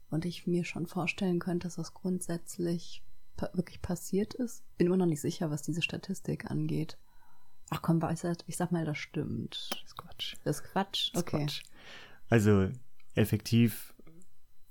[0.10, 3.04] Und ich mir schon vorstellen könnte, dass das grundsätzlich
[3.36, 4.63] pa wirklich passiert ist.
[4.78, 6.98] Bin immer noch nicht sicher, was diese Statistik angeht.
[7.70, 8.02] Ach komm,
[8.48, 9.70] ich sag mal, das stimmt.
[9.72, 10.36] Das ist Quatsch.
[10.43, 11.12] Das ist Quatsch.
[11.13, 11.43] Das ist Okay.
[11.46, 11.62] Quatsch.
[12.30, 12.70] Also
[13.15, 13.93] effektiv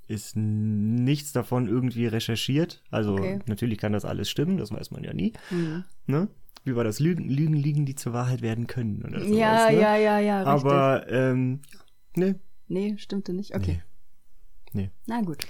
[0.08, 2.82] ist nichts davon irgendwie recherchiert.
[2.90, 3.40] Also Okay.
[3.46, 5.32] natürlich kann das alles stimmen, das weiß man ja nie.
[5.48, 5.84] Hm.
[6.06, 6.28] Ne?
[6.64, 6.98] Wie war das?
[7.00, 9.04] Lügen, Lügen liegen, die zur Wahrheit werden können.
[9.04, 9.80] Oder sowas, Ja, ne?
[9.80, 10.70] ja, ja, ja, richtig.
[10.70, 11.60] Aber ähm,
[12.14, 13.54] ne, nee, stimmte nicht.
[13.54, 13.74] Okay.
[13.74, 13.82] Nee.
[15.06, 15.44] Na gut.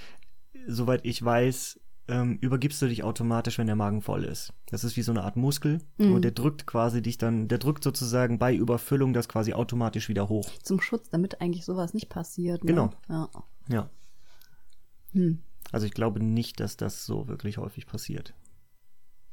[0.67, 4.53] soweit ich weiß, ähm, übergibst du dich automatisch, wenn der Magen voll ist.
[4.67, 6.13] Das ist wie so eine Art Muskel Mhm.
[6.13, 10.29] und der drückt quasi dich dann, der drückt sozusagen bei Überfüllung das quasi automatisch wieder
[10.29, 10.49] hoch.
[10.63, 12.63] Zum Schutz, damit eigentlich sowas nicht passiert.
[12.63, 12.69] Ne?
[12.71, 12.89] Genau.
[13.09, 13.29] Ja.
[13.69, 13.89] Ja.
[15.13, 15.39] Hm.
[15.71, 18.33] Also ich glaube nicht, dass das so wirklich häufig passiert.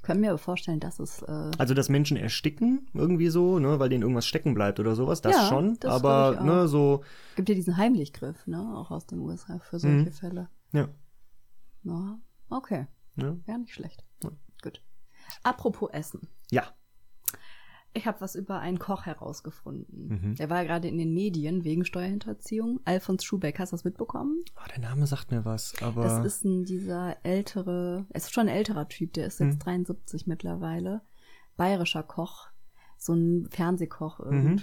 [0.04, 1.22] Können mir aber vorstellen, dass es.
[1.22, 5.20] Äh, Also, dass Menschen ersticken, irgendwie so, ne, weil denen irgendwas stecken bleibt oder sowas,
[5.22, 5.78] das Ja, schon.
[5.80, 7.02] das aber, ne, so,
[7.36, 8.60] gibt ja diesen Heimlichgriff, ne?
[8.76, 10.12] Auch aus den USA für solche Mhm.
[10.12, 10.48] Fälle.
[10.72, 10.88] ja.
[11.82, 12.86] Ja, okay.
[13.16, 13.36] Ja.
[13.46, 14.04] Wäre nicht schlecht.
[14.22, 14.30] Ja.
[14.62, 14.82] Gut.
[15.42, 16.28] Apropos Essen.
[16.50, 16.64] ja.
[17.96, 20.08] Ich habe was über einen Koch herausgefunden.
[20.08, 20.34] Mhm.
[20.34, 22.80] Der war ja gerade in den Medien wegen Steuerhinterziehung.
[22.84, 24.42] Alfons Schubeck, hast du das mitbekommen?
[24.56, 26.02] Ah, der Name sagt mir was, aber.
[26.02, 29.60] Das ist ein, dieser ältere, er ist schon ein älterer Typ, der ist jetzt Mhm.
[29.60, 31.02] 73 mittlerweile.
[31.56, 32.48] Bayerischer Koch.
[32.98, 34.58] So ein Fernsehkoch Mhm.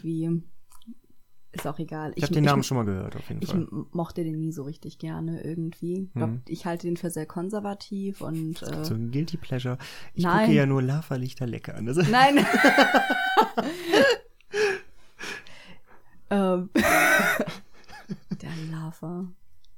[1.54, 2.14] Ist auch egal.
[2.16, 3.68] ich habe den Namen schon mal gehört, auf jeden Ich Fall.
[3.70, 6.04] m- mochte den nie so richtig gerne irgendwie.
[6.04, 6.42] Ich, glaub, Mhm.
[6.48, 9.78] ich halte den für sehr konservativ und äh, So ein Guilty Pleasure.
[10.14, 10.46] Ich Nein.
[10.46, 11.86] gucke ja nur Lava-Lichter lecker an.
[12.10, 12.46] Nein.
[16.30, 16.70] ähm,
[18.42, 19.26] der Lava.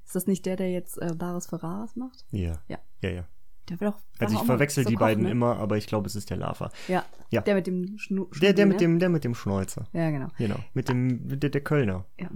[0.05, 2.25] Ist das nicht der, der jetzt äh, Bares Ferraris macht?
[2.31, 2.59] ja.
[2.67, 2.77] Ja.
[3.01, 3.23] Ja, ja.
[3.69, 3.99] Der will doch.
[4.19, 5.31] Also war ich verwechsel so die Koch, beiden ne?
[5.31, 6.69] immer, aber ich glaube, es ist der Lava.
[6.87, 7.05] Ja.
[7.29, 7.41] Ja.
[7.41, 8.79] Der mit dem Schnu Der, der mit ne?
[8.79, 9.87] dem, der mit dem Schnäuzer.
[9.93, 10.27] Ja, genau.
[10.37, 10.57] Genau.
[10.73, 12.05] Mit dem, der, der Kölner.
[12.19, 12.29] Ja.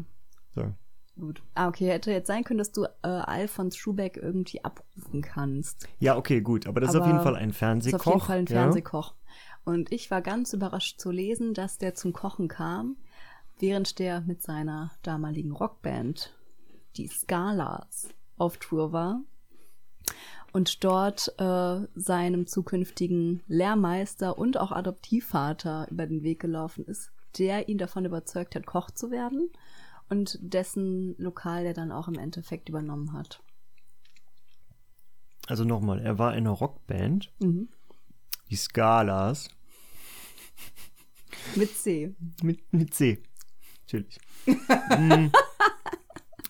[0.56, 0.74] So.
[1.20, 1.42] Gut.
[1.56, 1.88] Ah, okay.
[1.90, 5.88] Hätte jetzt sein können, dass du äh, Alfons Schubeck irgendwie abrufen kannst.
[6.00, 6.68] Ja, okay, gut.
[6.68, 8.00] Aber das ist auf Aber jeden Fall ein Das Fernsehkoch.
[8.00, 8.62] ist auf jeden Fall ein ja.
[8.62, 9.16] Fernsehkoch.
[9.66, 12.96] Und ich war ganz überrascht zu lesen, dass der zum Kochen kam,
[13.60, 16.34] während der mit seiner damaligen Rockband,
[16.96, 19.22] die Scalas, auf Tour war
[20.54, 27.70] und dort äh, seinem zukünftigen Lehrmeister und auch Adoptivvater über den Weg gelaufen ist, der
[27.70, 29.50] ihn davon überzeugt hat, Koch zu werden
[30.10, 33.42] und dessen Lokal er dann auch im Endeffekt übernommen hat.
[35.48, 37.70] Also nochmal, er war in einer Rockband, Mhm.
[38.50, 39.50] die Scalas,
[41.56, 42.16] Mit C.
[42.42, 43.22] mit, mit C.
[43.86, 44.20] Natürlich.
[44.98, 45.32] Mm.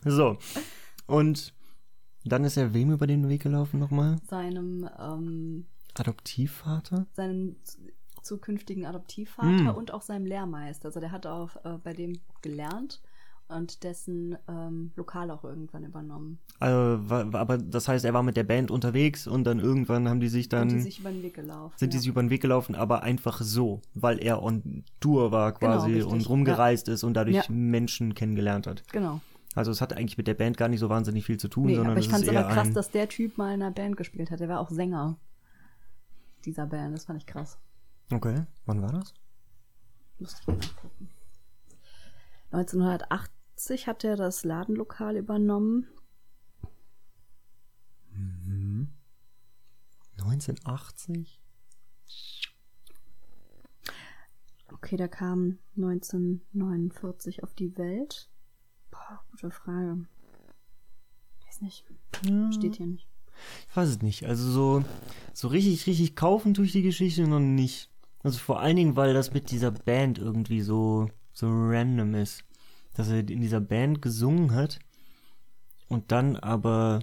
[0.05, 0.37] so.
[1.07, 1.53] Und
[2.27, 4.17] dann ist er wem über den Weg gelaufen nochmal?
[4.29, 7.05] Seinem ähm, Adoptivvater?
[7.13, 7.55] seinem
[8.23, 9.77] zukünftigen Adoptivvater Mm.
[9.77, 10.87] und auch seinem Lehrmeister.
[10.87, 13.01] Also der hat auch äh, bei dem gelernt
[13.47, 16.37] und dessen ähm, Lokal auch irgendwann übernommen.
[16.59, 20.27] Also, aber das heißt, er war mit der Band unterwegs und dann irgendwann haben die
[20.27, 20.69] sich dann.
[20.69, 21.73] Sind die sich über den Weg gelaufen.
[21.77, 22.01] sind die ja.
[22.01, 26.09] sich über den Weg gelaufen, aber einfach so, weil er on Tour war quasi Genau,
[26.09, 27.43] und rumgereist ist und dadurch Ja.
[27.47, 28.83] Menschen kennengelernt hat.
[28.91, 29.21] Genau.
[29.57, 31.75] Also es hat eigentlich mit der Band gar nicht so wahnsinnig viel zu tun, Nee,
[31.75, 33.97] sondern aber ich fand es aber krass, ein, dass der Typ mal in einer Band
[33.97, 34.39] gespielt hat.
[34.39, 35.17] Der war auch Sänger
[36.45, 36.93] dieser Band.
[36.93, 37.57] Das fand ich krass.
[38.11, 39.15] Okay, wann war das?
[40.19, 41.09] Ich mal nachgucken.
[42.51, 45.87] 1980 hat er das Ladenlokal übernommen.
[50.19, 51.41] 1980?
[54.71, 58.29] Okay, der kam 1949 auf die Welt.
[58.97, 60.05] Boah, gute Frage.
[61.45, 61.85] Weiß nicht.
[62.25, 63.07] Ja, Steht hier nicht.
[63.69, 64.25] Ich weiß es nicht.
[64.25, 64.83] Also so,
[65.33, 67.89] so richtig, richtig kaufen tue ich die Geschichte noch nicht.
[68.23, 72.43] Also vor allen Dingen, weil das mit dieser Band irgendwie so, so random ist.
[72.95, 74.79] Dass er in dieser Band gesungen hat
[75.87, 76.99] und dann aber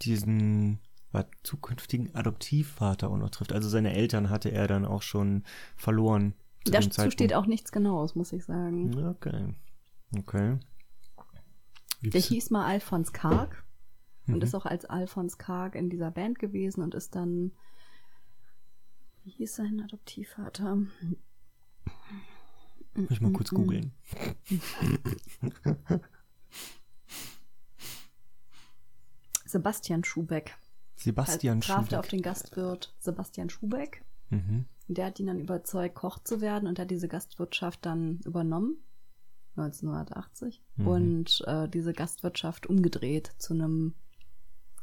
[0.00, 0.80] diesen
[1.12, 3.52] was, zukünftigen Adoptivvater auch noch trifft.
[3.52, 5.44] Also seine Eltern hatte er dann auch schon
[5.76, 6.34] verloren.
[6.64, 8.96] Zu Dazu steht auch nichts Genaues, muss ich sagen.
[9.06, 9.54] Okay.
[10.16, 10.58] Okay.
[12.00, 13.64] Wie Der hieß mal Alfons Karg
[14.26, 14.42] und Mhm.
[14.42, 17.52] ist auch als Alfons Karg in dieser Band gewesen und ist dann.
[19.24, 20.76] Wie hieß sein Adoptivvater?
[22.94, 23.92] Muss ich mal kurz googeln.
[29.44, 30.56] Sebastian Schubeck.
[30.96, 32.10] Sebastian traf er auf Schubeck.
[32.10, 34.04] den Gastwirt Sebastian Schubeck.
[34.28, 34.66] Mhm.
[34.88, 38.76] Der hat ihn dann überzeugt, Koch zu werden und hat diese Gastwirtschaft dann übernommen.
[39.56, 40.62] 1980.
[40.76, 40.86] Mhm.
[40.86, 43.94] Und äh, diese Gastwirtschaft umgedreht zu einem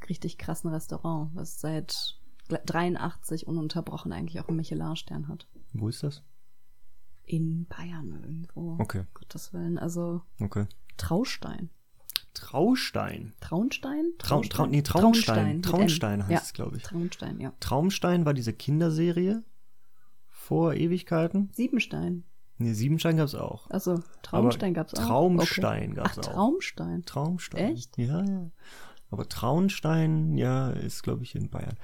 [0.09, 5.47] richtig krassen Restaurant, was seit 83 ununterbrochen eigentlich auch einen Michelin-Stern hat.
[5.73, 6.23] Wo ist das?
[7.23, 8.77] In Bayern irgendwo.
[8.79, 9.03] Okay.
[9.13, 9.77] Gottes Willen.
[9.77, 10.65] Also Okay.
[10.95, 11.69] Traustein.
[12.33, 13.33] Traustein.
[13.39, 14.13] Traunstein?
[14.19, 15.61] Trau, trau, nee, Traunstein.
[15.61, 15.61] Traunstein.
[15.61, 16.39] Traunstein heißt ja.
[16.39, 16.83] es, glaube ich.
[16.83, 17.51] Traunstein, ja.
[17.59, 19.43] Traumstein war diese Kinderserie
[20.27, 21.49] vor Ewigkeiten.
[21.53, 22.23] Siebenstein.
[22.59, 23.69] Nee, Siebenstein gab's auch.
[23.69, 25.05] Also Traunstein gab's auch.
[25.05, 26.01] Traumstein okay.
[26.01, 26.33] gab's Ach, auch.
[26.33, 27.05] Traumstein.
[27.05, 27.73] Traumstein.
[27.73, 27.97] Echt?
[27.97, 28.49] Ja, ja.
[29.11, 31.77] Aber Traunstein, ja, ist, glaube ich, in Bayern.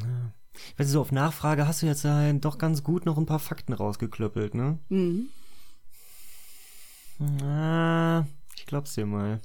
[0.00, 0.32] Ja.
[0.52, 3.26] Ich weiß nicht, so auf Nachfrage hast du jetzt äh, doch ganz gut noch ein
[3.26, 4.78] paar Fakten rausgeklöppelt, ne?
[4.88, 5.28] Mhm.
[7.42, 8.24] Ah,
[8.56, 9.40] ich glaub's dir mal.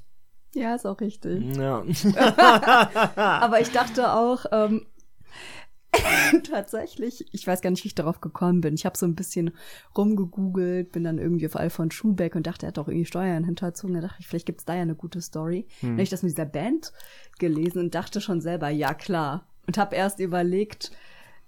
[0.53, 1.55] Ja, ist auch richtig.
[1.57, 1.83] Ja.
[3.15, 4.85] Aber ich dachte auch, ähm,
[6.49, 8.73] tatsächlich, ich weiß gar nicht, wie ich darauf gekommen bin.
[8.75, 9.51] Ich habe so ein bisschen
[9.97, 13.95] rumgegoogelt, bin dann irgendwie auf Alfons Schubeck und dachte, er hat doch irgendwie Steuern hinterzogen.
[13.95, 15.67] Da dachte ich, vielleicht gibt's da ja eine gute Story.
[15.81, 16.93] Dann habe ich das mit dieser Band
[17.39, 19.47] gelesen und dachte schon selber, ja klar.
[19.67, 20.91] Und habe erst überlegt,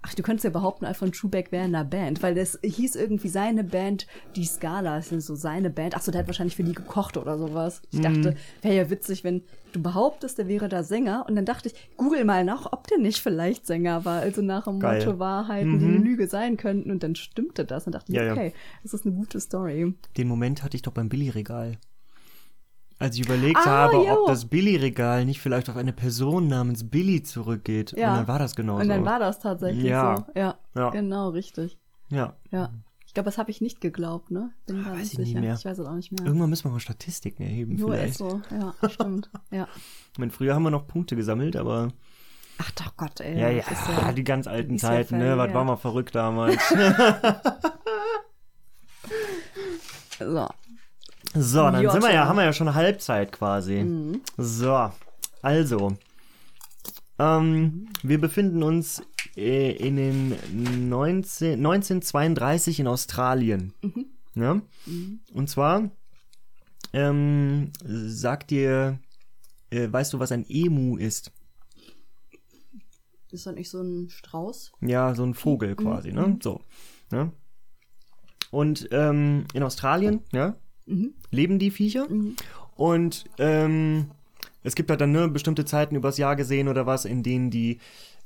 [0.02, 3.28] ach, du könntest ja behaupten, Alfons Schubeck wäre in einer Band, weil das hieß irgendwie
[3.28, 4.06] seine Band,
[4.36, 5.96] die Scala, ist so seine Band.
[5.96, 7.82] Ach so, der hat wahrscheinlich für die gekocht oder sowas.
[7.90, 11.26] Ich dachte, wäre ja witzig, wenn du behauptest, der wäre da Sänger.
[11.28, 14.20] Und dann dachte ich, google mal nach, ob der nicht vielleicht Sänger war.
[14.20, 15.04] Also nach dem Geil.
[15.04, 16.90] Motto Wahrheiten, die eine Lüge sein könnten.
[16.90, 17.86] Und dann stimmte das.
[17.86, 18.32] Und dachte ich, Ja, ja.
[18.32, 19.94] okay, das ist eine gute Story.
[20.16, 21.76] Den Moment hatte ich doch beim Billy-Regal.
[23.00, 24.22] Als ich überlegt Ah, habe, jo.
[24.22, 27.92] ob das Billy-Regal nicht vielleicht auf eine Person namens Billy zurückgeht.
[27.96, 28.10] Ja.
[28.10, 29.06] Und dann war das genau Und dann so.
[29.06, 30.16] war das tatsächlich Ja.
[30.16, 30.24] so.
[30.34, 30.90] Ja, Ja.
[30.90, 31.78] genau, richtig.
[32.10, 32.34] ja.
[32.50, 32.72] Ja.
[33.06, 34.50] Ich glaube, das habe ich nicht geglaubt, ne?
[34.66, 35.40] Bin da weiß ich nicht sicher.
[35.40, 35.54] mehr.
[35.54, 36.26] Ich weiß es auch nicht mehr.
[36.26, 38.18] Irgendwann müssen wir mal Statistiken erheben Nur ist vielleicht.
[38.18, 39.30] so, ja, stimmt.
[39.50, 39.66] Ja.
[40.12, 41.88] Ich meine, früher haben wir noch Punkte gesammelt, aber
[42.58, 43.38] Ach doch Gott, ey.
[43.40, 45.30] ja, ja, ist die ganz alten ist ja Zeiten, ne?
[45.30, 45.54] Was verjährt.
[45.54, 46.58] war mal verrückt damals.
[50.18, 50.48] So.
[51.34, 52.12] So, dann sind wir Jota.
[52.12, 53.82] ja, haben wir ja schon Halbzeit quasi.
[53.82, 54.22] Mhm.
[54.36, 54.90] So,
[55.42, 55.96] also.
[57.18, 59.02] Ähm, wir befinden uns
[59.36, 63.72] äh, in den 19, 1932 in Australien.
[63.82, 64.06] Mhm.
[64.34, 64.62] Ja?
[65.34, 65.90] Und zwar
[66.92, 68.98] ähm, sagt dir,
[69.70, 71.32] äh, weißt du, was ein Emu ist?
[73.30, 74.72] Ist doch nicht so ein Strauß?
[74.80, 76.38] Ja, so ein Vogel quasi, ne?
[76.42, 76.62] So.
[77.10, 77.32] Ne?
[78.50, 80.56] Und ähm, in Australien, ja,
[80.88, 81.12] Mhm.
[81.30, 82.06] leben die Viecher.
[82.76, 84.06] Und ähm,
[84.62, 87.78] es gibt halt dann ne, bestimmte Zeiten übers Jahr gesehen oder was, in denen die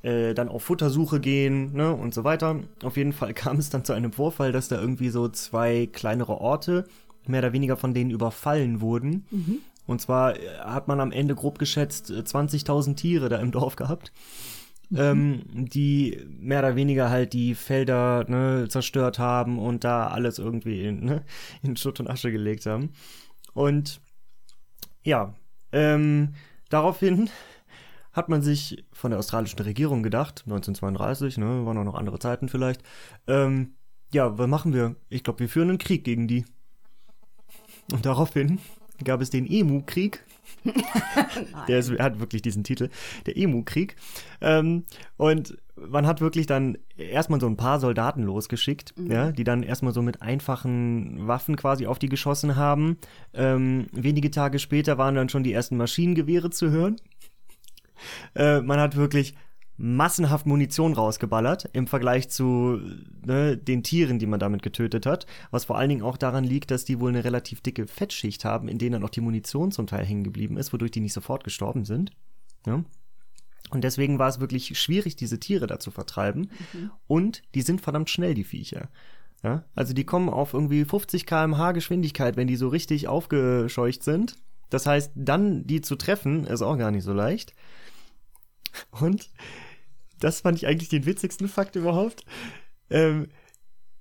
[0.02, 2.60] äh, dann auf Futtersuche gehen, ne, und so weiter.
[2.82, 6.40] Auf jeden Fall kam es dann zu einem Vorfall, dass da irgendwie so zwei kleinere
[6.40, 6.86] Orte
[7.26, 9.24] mehr oder weniger von denen überfallen wurden.
[9.86, 13.76] Und zwar äh, hat man am Ende grob geschätzt äh, 20.000 Tiere da im Dorf
[13.76, 14.12] gehabt.
[14.94, 20.84] Ähm, die mehr oder weniger halt die Felder ne, zerstört haben und da alles irgendwie
[20.84, 21.22] in, ne,
[21.62, 22.90] in Schutt und Asche gelegt haben.
[23.54, 24.00] Und
[25.02, 25.34] ja,
[25.72, 26.34] ähm,
[26.68, 27.30] daraufhin
[28.12, 32.48] hat man sich von der australischen Regierung gedacht, 1932, ne, waren auch noch andere Zeiten
[32.48, 32.82] vielleicht,
[33.26, 33.74] ähm,
[34.12, 34.96] ja, was machen wir?
[35.08, 36.44] Ich glaube, wir führen einen Krieg gegen die.
[37.90, 38.58] Und daraufhin
[39.04, 40.24] gab es den Emu-Krieg.
[41.68, 42.88] Der ist, hat wirklich diesen Titel,
[43.26, 43.96] der Emu-Krieg.
[44.40, 44.84] Ähm,
[45.16, 49.92] und man hat wirklich dann erstmal so ein paar Soldaten losgeschickt, ja, die dann erstmal
[49.92, 52.98] so mit einfachen Waffen quasi auf die geschossen haben.
[53.34, 56.96] Ähm, wenige Tage später waren dann schon die ersten Maschinengewehre zu hören.
[58.34, 59.34] Äh, man hat wirklich
[59.76, 62.80] massenhaft Munition rausgeballert im Vergleich zu
[63.24, 65.26] ne, den Tieren, die man damit getötet hat.
[65.50, 68.68] Was vor allen Dingen auch daran liegt, dass die wohl eine relativ dicke Fettschicht haben,
[68.68, 71.44] in denen dann auch die Munition zum Teil hängen geblieben ist, wodurch die nicht sofort
[71.44, 72.12] gestorben sind.
[72.66, 72.84] Ja?
[73.70, 76.50] Und deswegen war es wirklich schwierig, diese Tiere da zu vertreiben.
[77.06, 78.90] Und die sind verdammt schnell, die Viecher.
[79.42, 79.64] Ja?
[79.74, 84.36] Also die kommen auf irgendwie 50 km/h Geschwindigkeit, wenn die so richtig aufgescheucht sind.
[84.68, 87.54] Das heißt, dann die zu treffen, ist auch gar nicht so leicht.
[88.90, 89.30] Und
[90.20, 92.24] das fand ich eigentlich den witzigsten Fakt überhaupt.
[92.90, 93.28] Ähm,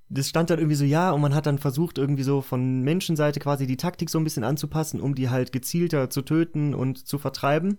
[0.08, 3.40] das stand dann irgendwie so, ja, und man hat dann versucht, irgendwie so von Menschenseite
[3.40, 7.18] quasi die Taktik so ein bisschen anzupassen, um die halt gezielter zu töten und zu
[7.18, 7.78] vertreiben.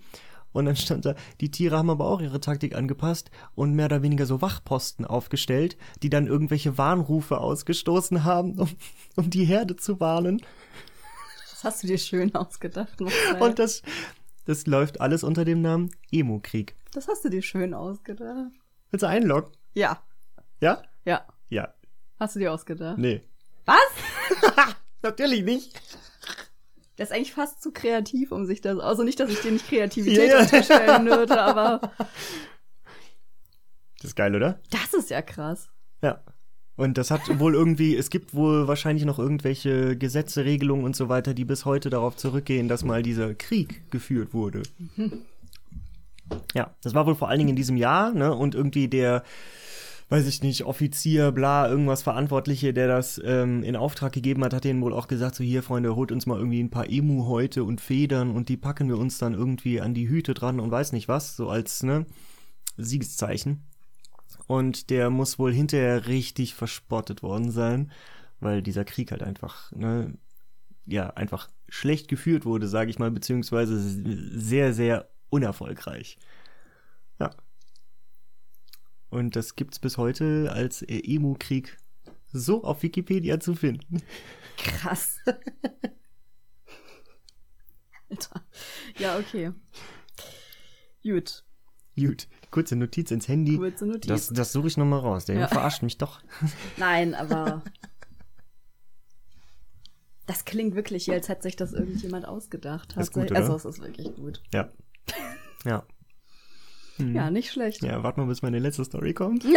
[0.51, 4.03] Und dann stand da, die Tiere haben aber auch ihre Taktik angepasst und mehr oder
[4.03, 8.69] weniger so Wachposten aufgestellt, die dann irgendwelche Warnrufe ausgestoßen haben, um,
[9.15, 10.41] um die Herde zu warnen.
[11.49, 12.99] Das hast du dir schön ausgedacht.
[12.99, 13.41] Marcel.
[13.41, 13.81] Und das,
[14.45, 16.75] das läuft alles unter dem Namen Emo-Krieg.
[16.93, 18.51] Das hast du dir schön ausgedacht.
[18.91, 19.51] Willst du einloggen?
[19.73, 20.01] Ja,
[20.61, 20.81] Ja?
[21.05, 21.25] ja.
[21.49, 21.73] Ja.
[22.19, 22.97] Hast du dir ausgedacht?
[22.97, 23.21] Nee.
[23.65, 24.75] Was?
[25.01, 25.73] Natürlich nicht.
[26.95, 28.79] Das ist eigentlich fast zu kreativ, um sich das.
[28.79, 30.39] Also nicht, dass ich dir nicht Kreativität ja.
[30.41, 31.81] unterstellen würde, aber
[33.97, 34.59] Das ist geil, oder?
[34.69, 35.69] das ist ja krass.
[36.01, 36.21] Ja.
[36.75, 41.07] Und das hat wohl irgendwie, es gibt wohl wahrscheinlich noch irgendwelche Gesetze, Regelungen und so
[41.07, 44.63] weiter, die bis heute darauf zurückgehen, dass mal dieser Krieg geführt wurde.
[46.53, 48.33] Ja, das war wohl vor allen Dingen in diesem Jahr, ne?
[48.33, 49.23] Und irgendwie der,
[50.09, 54.63] weiß ich nicht, Offizier, bla, irgendwas Verantwortliche, der das ähm, in Auftrag gegeben hat, hat
[54.63, 57.81] denen wohl auch gesagt, so hier, Freunde, holt uns mal irgendwie ein paar Emu-Häute und
[57.81, 61.07] Federn und die packen wir uns dann irgendwie an die Hüte dran und weiß nicht
[61.07, 62.05] was, so als, ne,
[62.77, 63.63] Siegeszeichen.
[64.47, 67.91] Und der muss wohl hinterher richtig verspottet worden sein,
[68.39, 70.13] weil dieser Krieg halt einfach, ne,
[70.85, 76.17] ja, einfach schlecht geführt wurde, sage ich mal, beziehungsweise sehr, sehr unerfolgreich.
[77.19, 77.31] Ja.
[79.09, 81.77] Und das gibt's bis heute als äh, Emu-Krieg
[82.31, 84.01] so auf Wikipedia zu finden.
[84.57, 85.17] Krass.
[88.09, 88.45] Alter.
[88.97, 89.51] Ja, okay.
[91.03, 91.43] Gut.
[91.95, 93.57] Gut, kurze Notiz ins Handy.
[93.57, 94.07] Kurze Notiz.
[94.07, 95.25] Das, das suche ich nochmal raus.
[95.25, 95.47] Der Ja.
[95.47, 96.21] verarscht mich doch.
[96.77, 97.61] Nein, aber.
[100.25, 102.95] Das klingt wirklich, als hätte sich das irgendjemand ausgedacht.
[102.97, 103.37] Ist gut, Tatsächlich.
[103.37, 103.57] also, oder?
[103.57, 104.41] es ist wirklich gut.
[104.53, 104.71] Ja.
[105.65, 105.85] Ja.
[106.97, 107.81] Ja, nicht schlecht.
[107.81, 109.45] Ja, warte mal, bis meine letzte Story kommt.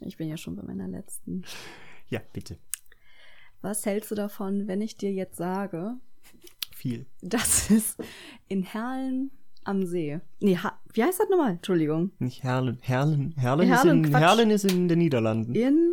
[0.00, 1.44] Ich bin ja schon bei meiner letzten.
[2.08, 2.58] Ja, bitte.
[3.62, 5.94] Was hältst du davon, wenn ich dir jetzt sage,
[6.74, 7.06] Viel.
[7.22, 7.96] dass es
[8.48, 9.30] in Herlen
[9.64, 10.20] am See.
[10.40, 11.52] Nee, ha wie heißt das nochmal?
[11.52, 12.12] Entschuldigung.
[12.18, 12.78] Nicht Herlen.
[12.80, 13.34] Herlen.
[13.36, 14.20] Herlen, Herlen, ist, in, Quatsch.
[14.20, 15.54] Herlen ist in den Niederlanden.
[15.54, 15.87] In.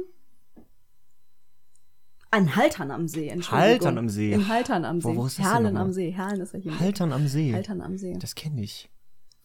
[2.32, 3.70] An Haltern am See, Entschuldigung.
[3.70, 4.34] Haltern am See.
[4.34, 5.08] In Haltern am See.
[5.08, 5.82] Wo- wo ist das denn Herlen nochmal?
[5.84, 6.12] am See.
[6.12, 6.80] Herlen ist ja hier.
[6.80, 7.54] Haltern am See.
[7.54, 8.18] Haltern am See.
[8.20, 8.90] Das kenne ich.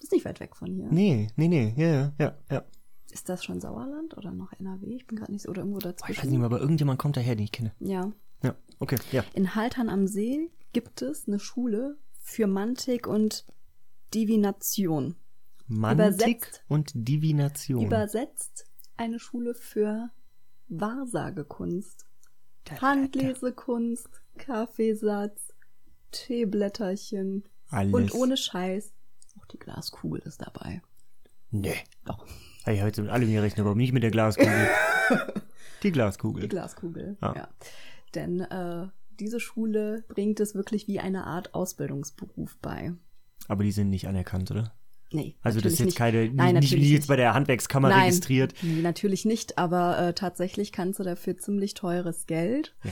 [0.02, 0.88] ist nicht weit weg von hier.
[0.90, 1.74] Nee, nee, nee.
[1.76, 2.34] Ja, ja, ja.
[2.50, 2.64] ja.
[3.12, 4.86] Ist das schon Sauerland oder noch NRW?
[4.94, 5.50] Ich bin gerade nicht so.
[5.50, 6.12] Oder irgendwo Boah, dazwischen.
[6.12, 7.72] ich weiß nicht mehr, aber irgendjemand kommt daher, den ich kenne.
[7.80, 8.10] Ja.
[8.42, 9.24] Ja, okay, ja.
[9.34, 13.44] In Haltern am See gibt es eine Schule für Mantik und
[14.14, 15.16] Divination.
[15.66, 16.06] Mantik
[16.38, 16.64] Übersetzt.
[16.68, 17.84] und Divination.
[17.84, 18.64] Übersetzt
[18.96, 20.10] eine Schule für
[20.68, 22.06] Wahrsagekunst.
[22.80, 25.52] Handlesekunst, Kaffeesatz,
[26.12, 27.92] Teeblätterchen Alles.
[27.94, 28.92] und ohne Scheiß.
[29.38, 30.82] Auch die Glaskugel ist dabei.
[31.50, 31.74] Nee.
[32.04, 32.26] Doch.
[32.64, 34.68] Habe ich heute mit allem gerechnet, aber nicht mit der Glaskugel.
[35.82, 36.42] Die Glaskugel.
[36.42, 37.32] Die Glaskugel, Ah.
[37.34, 37.48] ja.
[38.14, 42.92] Denn äh, diese Schule bringt es wirklich wie eine Art Ausbildungsberuf bei.
[43.48, 44.74] aber die sind nicht anerkannt, oder?
[45.12, 45.34] Nee.
[45.42, 45.98] Also das ist jetzt nicht.
[45.98, 47.08] keine, Nein, nicht, nicht jetzt nicht.
[47.08, 48.54] bei der Handwerkskammer Nein, registriert.
[48.62, 52.74] Nee, natürlich nicht, aber äh, tatsächlich kannst du dafür ziemlich teures Geld.
[52.84, 52.90] Ja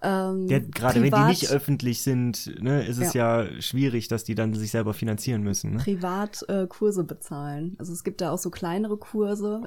[0.00, 0.30] klar.
[0.32, 3.46] Ähm, Ja, gerade wenn die nicht öffentlich sind, ne, ist es ja.
[3.60, 5.74] schwierig, dass die dann sich selber finanzieren müssen.
[5.74, 5.78] Ne?
[5.78, 7.76] privat äh, Kurse bezahlen.
[7.78, 9.62] Also es gibt da auch so kleinere Kurse,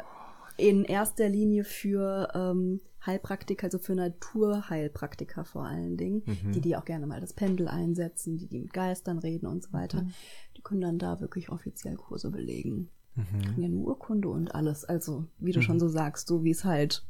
[0.57, 6.51] in erster Linie für ähm, Heilpraktiker, also für Naturheilpraktiker vor allen Dingen, Mhm.
[6.51, 9.73] die die auch gerne mal das Pendel einsetzen, die die mit Geistern reden und so
[9.73, 10.03] weiter.
[10.03, 10.11] Mhm.
[10.57, 12.89] Die können dann da wirklich offiziell Kurse belegen.
[13.15, 13.41] Mhm.
[13.41, 14.85] Kriegen ja eine Urkunde und alles.
[14.85, 17.03] Also wie du schon so sagst, so wie es halt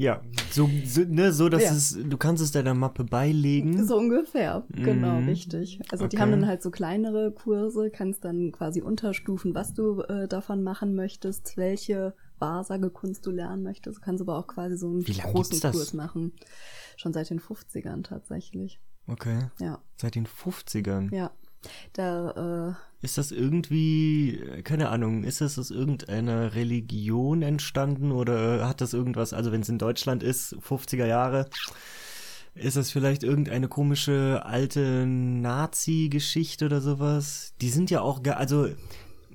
[0.00, 1.72] Ja, so, so, ne, so dass Ja.
[1.72, 3.84] es, du kannst es deiner Mappe beilegen.
[3.84, 5.26] So ungefähr, genau, Mhm.
[5.28, 5.80] richtig.
[5.90, 6.22] Also die Okay.
[6.22, 10.94] haben dann halt so kleinere Kurse, kannst dann quasi unterstufen, was du äh, davon machen
[10.94, 13.98] möchtest, welche Wahrsagekunst du lernen möchtest.
[13.98, 15.60] Du kannst aber auch quasi so einen großen?
[15.72, 16.32] Kurs machen.
[16.96, 18.80] Schon seit den 50ern tatsächlich.
[19.06, 19.48] Okay.
[19.58, 21.14] Ja, Seit den 50ern.
[21.14, 21.30] ja.
[21.92, 28.68] Da, äh, Ist das irgendwie, äh, keine Ahnung, ist das aus irgendeiner Religion entstanden oder
[28.68, 31.50] hat das irgendwas, also wenn es in Deutschland ist, 50er Jahre,
[32.54, 37.54] ist das vielleicht irgendeine komische alte Nazi-Geschichte oder sowas?
[37.60, 38.68] Die sind ja auch, also,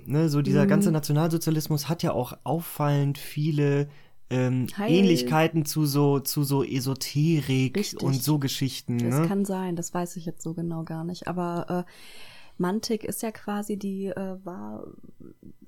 [0.06, 0.70] ne, so dieser Mhm.
[0.70, 3.88] ganze Nationalsozialismus hat ja auch auffallend viele
[4.30, 8.02] ähm, Ähnlichkeiten zu so, zu so Esoterik Richtig.
[8.02, 9.28] und so Geschichten, Das ne?
[9.28, 11.28] kann sein, das weiß ich jetzt so genau gar nicht.
[11.28, 11.92] Aber äh,
[12.58, 14.86] Mantik ist ja quasi die äh, Wahr,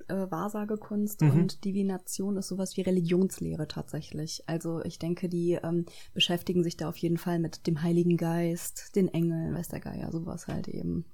[0.08, 1.30] äh, Wahrsagekunst Mhm.
[1.30, 4.42] und Divination ist sowas wie Religionslehre tatsächlich.
[4.46, 5.84] Also ich denke, die ähm,
[6.14, 10.10] beschäftigen sich da auf jeden Fall mit dem Heiligen Geist, den Engeln, weiß der Geier,
[10.12, 11.04] sowas halt eben.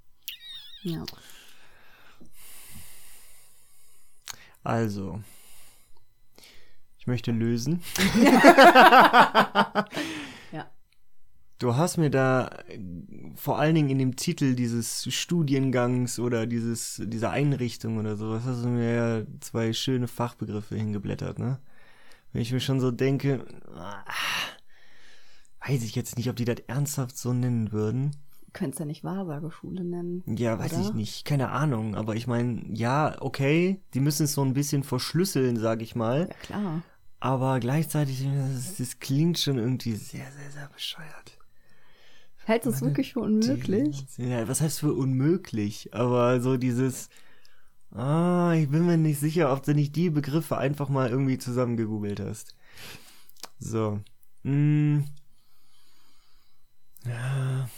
[0.85, 1.05] Ja.
[4.64, 5.20] Also,
[6.98, 7.82] ich möchte lösen.
[10.52, 10.70] Ja.
[11.58, 12.50] Du hast mir da
[13.36, 18.64] vor allen Dingen in dem Titel dieses Studiengangs oder dieses, dieser Einrichtung oder sowas, hast
[18.64, 21.58] du mir ja zwei schöne Fachbegriffe hingeblättert, ne?
[22.32, 24.04] Wenn ich mir schon so denke, ah,
[25.66, 28.12] weiß ich jetzt nicht, ob die das ernsthaft so nennen würden.
[28.53, 30.22] Könntest ja nicht Wahrsageschule nennen.
[30.26, 30.82] Ja, weiß oder?
[30.82, 34.82] ich nicht, keine Ahnung, aber ich meine, ja, okay, die müssen es so ein bisschen
[34.82, 36.28] verschlüsseln, sag ich mal.
[36.28, 36.82] Ja, klar.
[37.20, 41.38] Aber gleichzeitig, das, das klingt schon irgendwie sehr, sehr, sehr bescheuert.
[42.44, 44.05] Hältst du es wirklich für unmöglich?
[44.16, 45.94] Die, ja, was heißt für unmöglich?
[45.94, 47.09] Aber so dieses,
[47.92, 52.18] ah, ich bin mir nicht sicher, ob du nicht die Begriffe einfach mal irgendwie zusammengegoogelt
[52.18, 52.57] hast.
[53.61, 54.00] So.
[54.42, 55.05] Mm,
[57.07, 57.68] ja.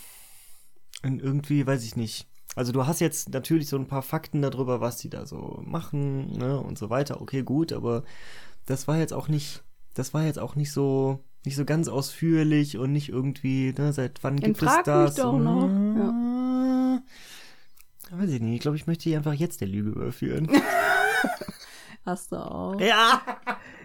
[1.05, 2.27] Und irgendwie, weiß ich nicht.
[2.57, 6.33] Also du hast jetzt natürlich so ein paar Fakten darüber, was die da so machen,
[6.39, 7.21] ne, und so weiter.
[7.21, 8.05] Okay, gut, aber
[8.67, 9.63] das war jetzt auch nicht,
[9.95, 14.23] das war jetzt auch nicht so, nicht so ganz ausführlich und nicht irgendwie, ne, seit
[14.23, 15.15] wann Dann gibt es frag mich das?
[15.17, 15.69] doch noch.
[15.69, 17.03] Ja.
[18.13, 18.55] Weiß ich nicht.
[18.55, 20.49] Ich glaube, ich möchte dich einfach jetzt der Lüge überführen.
[22.07, 22.79] Hast du auch.
[22.81, 23.21] ja!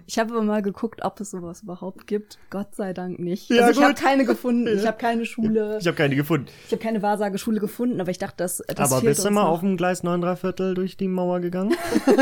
[0.09, 2.39] Ich habe aber mal geguckt, ob es sowas überhaupt gibt.
[2.49, 3.47] Gott sei Dank nicht.
[3.51, 4.67] Ja, also ich habe keine gefunden.
[4.75, 5.77] Ich habe keine Schule.
[5.79, 6.47] Ich habe keine gefunden.
[6.65, 9.51] Ich habe keine Wahrsageschule gefunden, aber ich dachte, das, das aber bist du mal noch.
[9.51, 11.75] auf dem Gleis 9 3 Viertel durch die Mauer gegangen?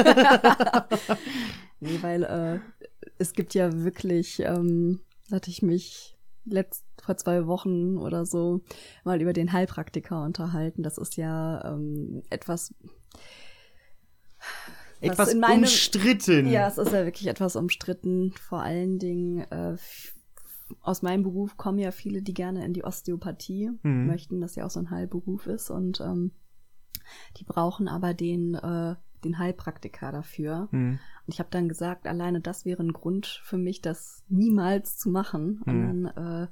[1.79, 2.59] Nee, weil äh,
[3.19, 4.99] es gibt ja wirklich, ähm,
[5.31, 8.61] hatte ich mich letzt vor zwei Wochen oder so
[9.03, 10.81] mal über den Heilpraktiker unterhalten.
[10.81, 12.73] Das ist ja ähm, etwas,
[15.01, 16.47] Etwas in meinem- umstritten.
[16.47, 18.31] ja, es ist ja wirklich etwas umstritten.
[18.33, 19.75] Vor allen Dingen äh,
[20.81, 24.07] aus meinem Beruf kommen ja viele, die gerne in die Osteopathie Mhm.
[24.07, 26.31] möchten, das ja auch so ein Heilberuf ist und ähm,
[27.37, 30.67] die brauchen aber den äh, den Heilpraktiker dafür.
[30.71, 30.91] Hm.
[31.25, 35.09] Und ich habe dann gesagt, alleine das wäre ein Grund für mich, das niemals zu
[35.09, 35.63] machen.
[35.65, 36.03] Und Hm.
[36.03, 36.05] dann
[36.43, 36.47] äh,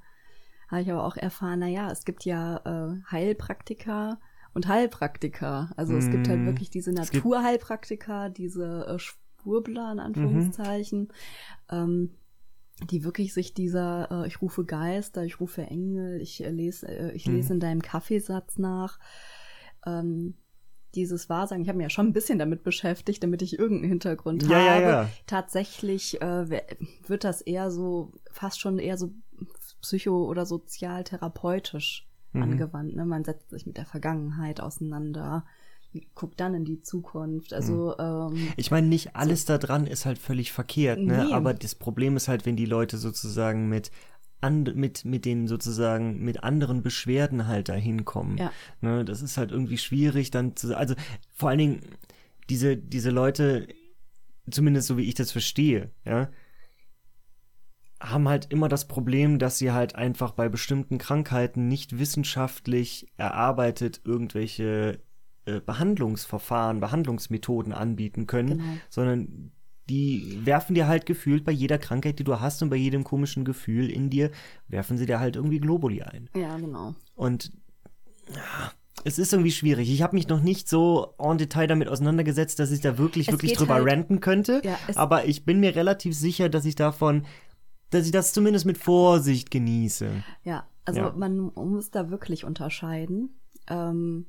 [0.70, 4.20] habe ich aber auch erfahren, na ja, es gibt ja äh, Heilpraktiker
[4.56, 5.70] und Heilpraktiker.
[5.76, 6.46] Also es gibt halt Hm.
[6.48, 11.10] wirklich diese Naturheilpraktiker, diese äh, Schwurbler in Anführungszeichen,
[11.70, 12.16] ähm,
[12.90, 17.12] die wirklich sich dieser, äh, ich rufe Geister, ich rufe Engel, ich äh, lese, äh,
[17.12, 19.00] ich lese in deinem Kaffeesatz nach.
[19.86, 20.36] Ähm,
[20.96, 24.44] dieses Wahrsagen, ich habe mich ja schon ein bisschen damit beschäftigt, damit ich irgendeinen Hintergrund
[24.44, 24.90] Ja, ja, habe.
[24.90, 25.10] ja.
[25.28, 26.62] Tatsächlich äh,
[27.06, 29.12] wird das eher so, fast schon eher so
[29.82, 32.44] psycho- oder sozialtherapeutisch Mhm.
[32.44, 32.96] angewandt.
[32.96, 33.06] Ne?
[33.06, 35.46] Man setzt sich mit der Vergangenheit auseinander,
[36.14, 37.54] guckt dann in die Zukunft.
[37.54, 41.26] Also ähm, Ich meine, nicht alles da dran ist halt völlig verkehrt, ne?
[41.26, 41.34] Nee.
[41.34, 43.92] Aber das Problem ist halt, wenn die Leute sozusagen mit
[44.42, 48.38] and, mit mit den sozusagen mit anderen Beschwerden halt dahin kommen.
[48.38, 48.52] Ja.
[48.82, 49.06] Ne?
[49.06, 50.96] Das ist halt irgendwie schwierig dann zu also
[51.34, 51.82] vor allen Dingen
[52.50, 53.68] diese diese Leute
[54.50, 56.30] zumindest so wie ich das verstehe, ja,
[58.06, 64.02] haben halt immer das Problem, dass sie halt einfach bei bestimmten Krankheiten nicht wissenschaftlich erarbeitet
[64.04, 65.00] irgendwelche
[65.46, 68.64] äh, Behandlungsverfahren, Behandlungsmethoden anbieten können, Genau.
[68.90, 69.52] sondern
[69.90, 73.46] die werfen dir halt gefühlt bei jeder Krankheit, die du hast und bei jedem komischen
[73.46, 74.32] Gefühl in dir,
[74.68, 76.30] werfen sie dir halt irgendwie Globuli ein.
[76.36, 76.96] ja, genau.
[77.16, 77.52] Und
[78.34, 78.72] ja,
[79.04, 79.92] es ist irgendwie schwierig.
[79.92, 83.34] Ich habe mich noch nicht so en Detail damit auseinandergesetzt, dass ich da wirklich, Es
[83.34, 84.62] wirklich drüber halt- ranten könnte.
[84.64, 87.24] Ja, aber ich bin mir relativ sicher, dass ich davon,
[87.90, 90.24] dass ich das zumindest mit Vorsicht genieße.
[90.44, 91.14] Ja, also Ja.
[91.16, 93.30] man muss da wirklich unterscheiden.
[93.68, 94.28] Ähm,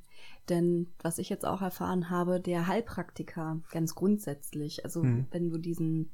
[0.49, 6.11] denn was ich jetzt auch erfahren habe, der Heilpraktiker ganz grundsätzlich, also wenn du diesen,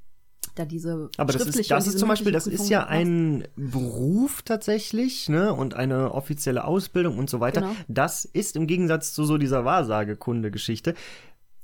[0.54, 1.10] da diese.
[1.18, 5.28] Aber das ist, das ist zum Beispiel, das mündliche ist ja Prüfung ein Beruf tatsächlich,
[5.28, 7.60] ne, und eine offizielle Ausbildung und so weiter.
[7.60, 7.74] Genau.
[7.88, 10.94] Das ist im Gegensatz zu so dieser Wahrsagekunde-Geschichte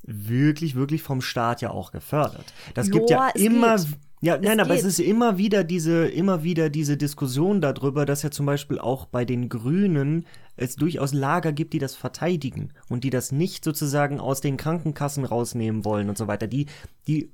[0.03, 2.53] wirklich, wirklich vom Staat ja auch gefördert.
[2.75, 3.89] Das gibt ja Joa, immer, geht.
[4.21, 4.91] Ja, nein, aber es geht.
[4.91, 9.25] ist immer wieder diese, immer wieder diese Diskussion darüber, dass ja zum Beispiel auch bei
[9.25, 14.41] den Grünen es durchaus Lager gibt, die das verteidigen und die das nicht sozusagen aus
[14.41, 16.49] den Krankenkassen rausnehmen wollen und so weiter.
[16.49, 16.67] Die,
[17.07, 17.31] die,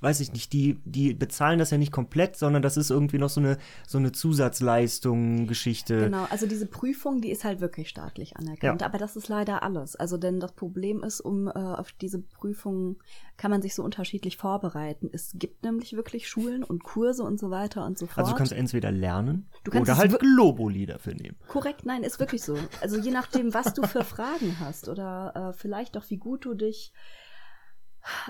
[0.00, 3.30] weiß ich nicht, die, die bezahlen das ja nicht komplett, sondern das ist irgendwie noch
[3.30, 6.04] so eine, so eine Zusatzleistung, Geschichte.
[6.04, 8.80] Genau, also diese Prüfung, die ist halt wirklich staatlich anerkannt.
[8.80, 8.86] Ja.
[8.86, 9.96] Aber das ist leider alles.
[9.96, 12.96] Also denn das Problem ist, um äh, auf diese Prüfung
[13.36, 15.10] kann man sich so unterschiedlich vorbereiten.
[15.12, 18.18] Es gibt nämlich wirklich Schulen und Kurse und so weiter und so fort.
[18.18, 21.36] Also du kannst entweder lernen Du kannst oder halt Globuli dafür nehmen.
[21.46, 22.56] Korrekt, nein, ist wirklich so.
[22.80, 26.54] Also je nachdem, was du für Fragen hast oder äh, vielleicht auch wie gut du
[26.54, 26.92] dich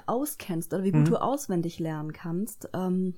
[0.06, 1.10] auskennst oder wie gut Mhm.
[1.10, 3.14] du auswendig lernen kannst, ähm,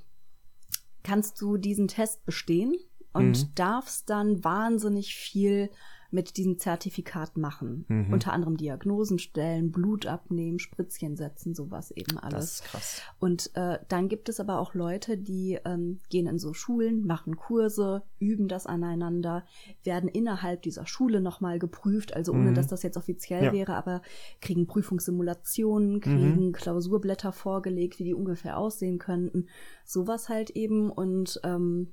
[1.03, 2.75] kannst du diesen Test bestehen
[3.13, 3.53] und Mhm.
[3.55, 5.71] darfst dann wahnsinnig viel
[6.13, 7.85] mit diesem Zertifikat machen.
[7.89, 8.13] Mhm.
[8.13, 12.33] Unter anderem Diagnosen stellen, Blut abnehmen, Spritzchen setzen, sowas eben alles.
[12.41, 13.03] Das ist krass.
[13.19, 17.37] Und äh, dann gibt es aber auch Leute, die ähm, gehen in so Schulen, machen
[17.37, 19.45] Kurse, üben das aneinander,
[19.85, 22.55] werden innerhalb dieser Schule nochmal geprüft, also ohne Mhm.
[22.55, 23.53] dass das jetzt offiziell Ja.
[23.53, 24.03] wäre, aber
[24.41, 29.47] kriegen Prüfungssimulationen, kriegen Klausurblätter vorgelegt, wie die ungefähr aussehen könnten.
[29.85, 31.89] Sowas halt eben und ähm,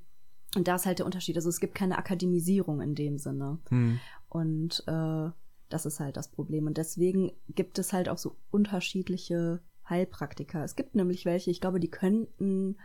[0.56, 1.36] und da ist halt der Unterschied.
[1.36, 3.58] Also es gibt keine Akademisierung in dem Sinne.
[3.68, 4.00] Hm.
[4.28, 5.30] Und äh,
[5.68, 6.66] das ist halt das Problem.
[6.66, 10.64] Und deswegen gibt es halt auch so unterschiedliche Heilpraktiker.
[10.64, 12.76] Es gibt nämlich welche, ich glaube, die könnten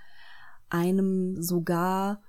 [0.70, 2.22] einem sogar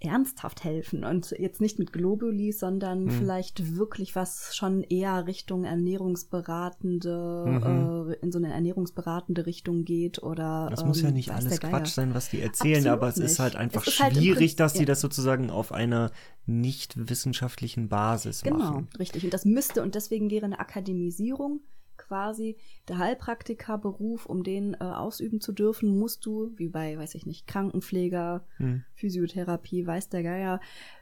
[0.00, 3.10] ernsthaft helfen und jetzt nicht mit Globuli, sondern Hm.
[3.10, 8.10] vielleicht wirklich was schon eher Richtung ernährungsberatende, Mhm.
[8.10, 11.60] äh, in so eine ernährungsberatende Richtung geht oder Das muss ja ähm, nicht alles.
[11.60, 13.38] Quatsch sein, was die erzählen, Absolut aber es ist nicht.
[13.40, 14.84] halt einfach ist halt schwierig, Prinzip- dass sie ja.
[14.86, 16.10] das sozusagen auf einer
[16.46, 18.88] nicht wissenschaftlichen Basis Genau, machen.
[18.98, 19.24] richtig.
[19.24, 21.60] Und das müsste, und deswegen wäre eine Akademisierung
[22.00, 22.56] quasi
[22.88, 27.46] der Heilpraktikerberuf, um den äh, ausüben zu dürfen, musst du, wie bei, weiß ich nicht,
[27.46, 28.84] Krankenpfleger, Hm.
[28.94, 30.60] Physiotherapie, weiß der Geier,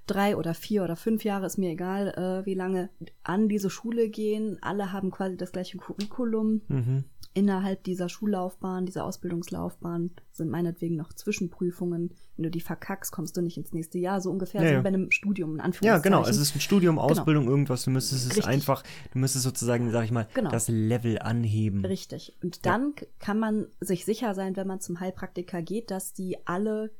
[0.08, 2.08] drei oder vier oder fünf Jahre, ist mir egal,
[2.42, 2.90] äh, wie lange,
[3.22, 4.58] an diese Schule gehen.
[4.62, 6.62] Alle haben quasi das gleiche Curriculum.
[6.68, 7.04] Mhm.
[7.34, 12.10] Innerhalb dieser Schullaufbahn, dieser Ausbildungslaufbahn sind meinetwegen noch Zwischenprüfungen.
[12.36, 14.20] Wenn du die verkackst, kommst du nicht ins nächste Jahr.
[14.20, 14.78] So ungefähr Ja, so ja.
[14.80, 16.02] wie bei einem Studium, in Ja, Anführungszeichen.
[16.02, 16.22] genau.
[16.28, 17.08] Es ist ein Studium, Genau.
[17.08, 17.84] Ausbildung, irgendwas.
[17.84, 18.46] Du müsstest es Richtig.
[18.46, 18.82] einfach,
[19.12, 20.50] du müsstest sozusagen, sag ich mal, Genau.
[20.50, 21.84] das Level anheben.
[21.84, 22.36] Richtig.
[22.42, 26.38] Und dann k- kann man sich sicher sein, wenn man zum Heilpraktiker geht, dass die
[26.46, 26.90] alle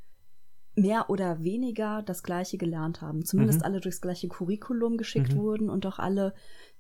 [0.81, 3.25] mehr oder weniger das Gleiche gelernt haben.
[3.25, 3.65] Zumindest Mhm.
[3.65, 5.39] alle durchs gleiche Curriculum geschickt Mhm.
[5.39, 6.35] wurden und auch alle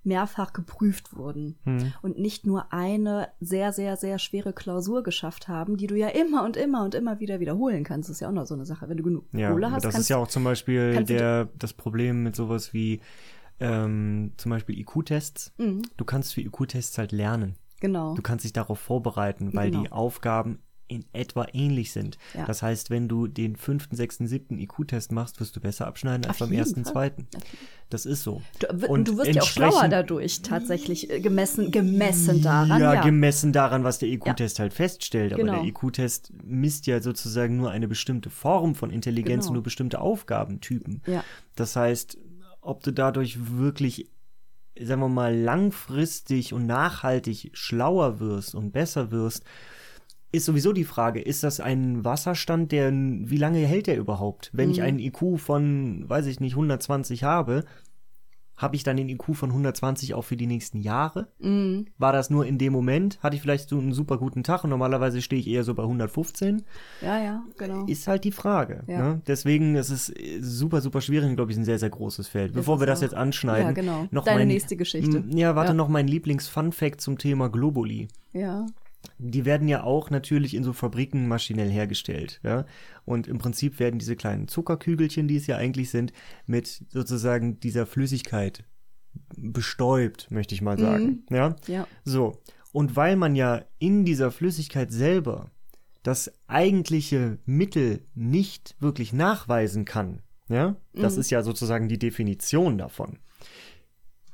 [0.04, 1.58] mehrfach geprüft wurden.
[1.64, 1.92] Hm.
[2.02, 6.44] Und nicht nur eine sehr, sehr, sehr schwere Klausur geschafft haben, die du ja immer
[6.44, 8.08] und immer und immer wieder wiederholen kannst.
[8.08, 8.88] Das ist ja auch noch so eine Sache.
[8.88, 11.72] Wenn du genug Ja, Kohle hast, das kannst ist ja auch zum Beispiel der, das
[11.74, 13.00] Problem mit sowas wie
[13.60, 15.52] ähm, zum Beispiel IQ-Tests.
[15.58, 17.56] Mhm, Du kannst für IQ-Tests halt lernen.
[17.80, 18.14] genau.
[18.14, 19.82] Du kannst dich darauf vorbereiten, weil Genau.
[19.82, 22.18] die Aufgaben in etwa ähnlich sind.
[22.34, 22.44] Ja.
[22.46, 26.40] Das heißt, wenn du den fünften, sechsten, siebten IQ-Test machst, wirst du besser abschneiden als
[26.40, 26.92] Auf beim ersten, Fall.
[26.92, 27.28] zweiten.
[27.90, 28.42] Das ist so.
[28.58, 32.80] Du, Und du wirst ja auch schlauer dadurch, tatsächlich äh, gemessen, gemessen daran.
[32.80, 35.32] ja, Ja, gemessen daran, was der IQ-Test halt feststellt.
[35.32, 35.54] Aber Genau.
[35.60, 39.50] der IQ-Test misst ja sozusagen nur eine bestimmte Form von Intelligenz Genau.
[39.50, 41.02] und nur bestimmte Aufgabentypen.
[41.06, 41.24] Ja.
[41.54, 42.18] Das heißt,
[42.60, 44.10] ob du dadurch wirklich,
[44.78, 49.44] sagen wir mal, langfristig und nachhaltig schlauer wirst und besser wirst,
[50.32, 54.50] ist sowieso die Frage, ist das ein Wasserstand, der, wie lange hält der überhaupt?
[54.52, 54.84] Wenn ich Mhm.
[54.84, 57.64] einen IQ von, weiß ich nicht, 120 habe,
[58.56, 61.28] habe ich dann den IQ von 120 auch für die nächsten Jahre?
[61.38, 61.86] Mhm.
[61.96, 63.20] War das nur in dem Moment?
[63.22, 65.84] Hatte ich vielleicht so einen super guten Tag und normalerweise stehe ich eher so bei
[65.84, 66.62] 115?
[67.00, 67.86] ja, ja, genau.
[67.86, 68.82] Ist halt die Frage.
[68.88, 68.98] Ja.
[69.14, 69.22] Ne?
[69.28, 72.52] Deswegen ist es äh, super, super schwierig, glaube ich, ein sehr, sehr großes Feld.
[72.52, 73.02] Bevor es wir das auch.
[73.04, 73.66] jetzt anschneiden.
[73.68, 74.08] Ja, genau.
[74.10, 75.22] Noch Deine mein, nächste Geschichte.
[75.28, 75.74] Ja, warte, Ja.
[75.74, 78.08] noch mein Lieblings-Fun-Fact zum Thema Globuli.
[78.32, 78.66] Ja.
[79.18, 82.66] Die werden ja auch natürlich in so Fabriken maschinell hergestellt, ja.
[83.04, 86.12] Und im Prinzip werden diese kleinen Zuckerkügelchen, die es ja eigentlich sind,
[86.46, 88.64] mit sozusagen dieser Flüssigkeit
[89.36, 91.56] bestäubt, möchte ich mal sagen, ja.
[91.66, 91.86] Ja.
[92.04, 92.40] So.
[92.72, 95.50] Und weil man ja in dieser Flüssigkeit selber
[96.02, 103.18] das eigentliche Mittel nicht wirklich nachweisen kann, ja, das ist ja sozusagen die Definition davon.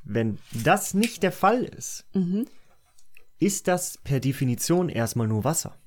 [0.03, 2.45] Wenn das nicht der Fall ist, Mhm.
[3.39, 5.77] Ist das per Definition erstmal nur Wasser.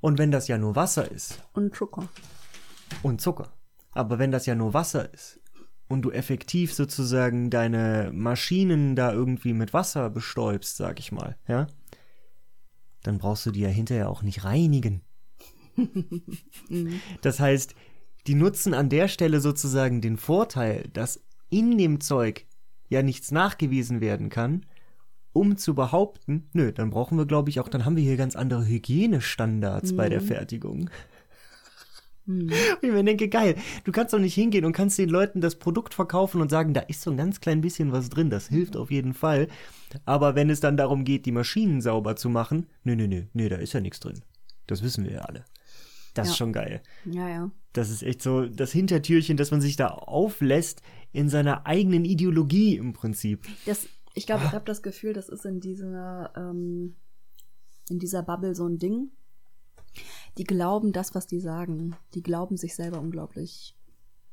[0.00, 2.08] Und wenn das ja nur Wasser ist Und Zucker.
[3.02, 3.52] und Zucker,
[3.92, 5.40] aber wenn das ja nur Wasser ist
[5.88, 11.66] und du effektiv sozusagen deine Maschinen da irgendwie mit Wasser bestäubst, sag ich mal, ja,
[13.02, 15.02] dann brauchst du die ja hinterher auch nicht reinigen.
[17.20, 17.74] Das heißt,
[18.26, 22.46] die nutzen an der Stelle sozusagen den Vorteil, dass in dem Zeug
[22.88, 24.66] ja nichts nachgewiesen werden kann
[25.36, 28.34] um zu behaupten, nö, dann brauchen wir, glaube ich, auch, dann haben wir hier ganz
[28.36, 30.90] andere Hygienestandards bei der Fertigung.
[32.28, 32.50] Und
[32.82, 35.94] ich mir denke, geil, du kannst doch nicht hingehen und kannst den Leuten das Produkt
[35.94, 38.90] verkaufen und sagen, da ist so ein ganz klein bisschen was drin, das hilft auf
[38.90, 39.46] jeden Fall.
[40.06, 43.48] Aber wenn es dann darum geht, die Maschinen sauber zu machen, nö, nö, nö, nö,
[43.48, 44.22] da ist ja nichts drin.
[44.66, 45.44] Das wissen wir ja alle.
[46.14, 46.38] Das ist Ja.
[46.38, 46.82] schon geil.
[47.04, 47.50] Ja, ja.
[47.72, 50.82] Das ist echt so das Hintertürchen, dass man sich da auflässt
[51.12, 53.46] in seiner eigenen Ideologie im Prinzip.
[53.66, 56.96] Das, ich glaube, ich habe das Gefühl, das ist in dieser, ähm,
[57.90, 59.10] in dieser Bubble so ein Ding.
[60.38, 61.94] Die glauben das, was die sagen.
[62.14, 63.76] Die glauben sich selber unglaublich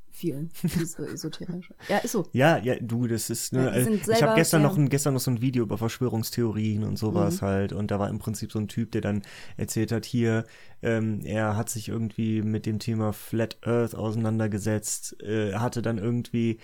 [0.09, 0.49] viel.
[0.63, 1.75] Diese esoterische.
[1.89, 2.27] Ja, ist so.
[2.31, 5.19] Ja, ja, du, das ist, ne, Ja, äh, ich habe gestern noch ein, gestern noch
[5.19, 7.45] so ein Video über Verschwörungstheorien und sowas Mhm.
[7.45, 9.21] halt und da war im Prinzip so ein Typ, der dann
[9.57, 10.45] erzählt hat, hier,
[10.81, 16.59] ähm, er hat sich irgendwie mit dem Thema Flat Earth auseinandergesetzt, äh, hatte dann irgendwie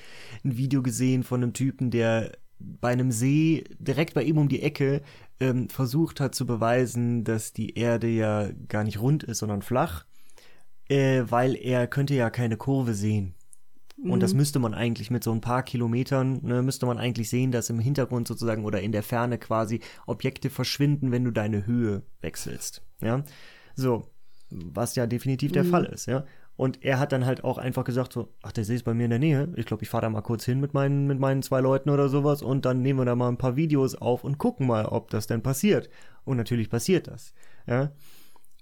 [0.45, 4.61] ein Video gesehen von einem Typen, der bei einem See direkt bei ihm um die
[4.61, 5.01] Ecke
[5.39, 10.05] ähm, versucht hat zu beweisen, dass die Erde ja gar nicht rund ist, sondern flach,
[10.89, 13.35] äh, weil er könnte ja keine Kurve sehen.
[14.01, 17.51] Und das müsste man eigentlich mit so ein paar Kilometern, ne, müsste man eigentlich sehen,
[17.51, 22.03] dass im Hintergrund sozusagen oder in der Ferne quasi Objekte verschwinden, wenn du deine Höhe
[22.21, 22.81] wechselst.
[23.01, 23.23] Ja,
[23.75, 24.09] so,
[24.49, 26.25] was ja definitiv der Fall ist, ja.
[26.59, 29.05] Und er hat dann halt auch einfach gesagt so, ach, der See ist bei mir
[29.05, 29.47] in der Nähe.
[29.55, 32.09] Ich glaube, ich fahre da mal kurz hin mit meinen, mit meinen zwei Leuten oder
[32.09, 35.09] sowas und dann nehmen wir da mal ein paar Videos auf und gucken mal, ob
[35.09, 35.89] das denn passiert.
[36.25, 37.33] Und natürlich passiert das,
[37.65, 37.93] ja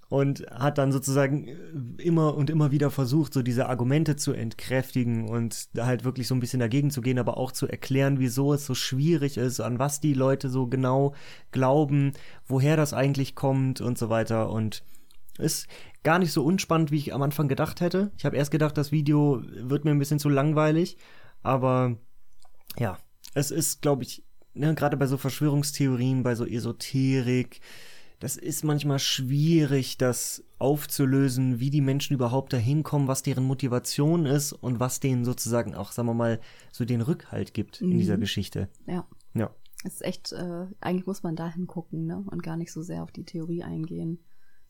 [0.08, 1.54] und hat dann sozusagen äh,
[1.98, 6.40] immer und immer wieder versucht, so diese Argumente zu entkräftigen und halt wirklich so ein
[6.40, 10.00] bisschen dagegen zu gehen, aber auch zu erklären, wieso es so schwierig ist, an was
[10.00, 11.14] die Leute so genau
[11.50, 12.12] glauben,
[12.46, 14.82] woher das eigentlich kommt und so weiter und
[15.38, 15.66] ist
[16.02, 18.12] gar nicht so unspannend, wie ich am Anfang gedacht hätte.
[18.16, 20.96] Ich habe erst gedacht, das Video wird mir ein bisschen zu langweilig,
[21.42, 21.96] aber
[22.78, 22.98] ja,
[23.34, 24.24] es ist, glaube ich,
[24.54, 27.60] ne, gerade bei so Verschwörungstheorien, bei so Esoterik,
[28.20, 34.26] das ist manchmal schwierig, das aufzulösen, wie die Menschen überhaupt dahin kommen, was deren Motivation
[34.26, 36.40] ist und was denen sozusagen auch, sagen wir mal,
[36.72, 38.68] so den Rückhalt gibt in dieser Geschichte.
[38.86, 39.06] Ja.
[39.34, 39.50] Ja.
[39.84, 42.24] Es ist echt, äh, eigentlich muss man da hingucken, ne?
[42.28, 44.18] Und gar nicht so sehr auf die Theorie eingehen,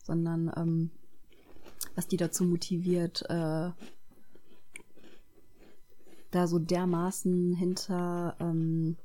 [0.09, 0.91] sondern ähm,
[1.95, 3.71] was die dazu motiviert, äh,
[6.31, 8.97] da so dermaßen hinter, ähm,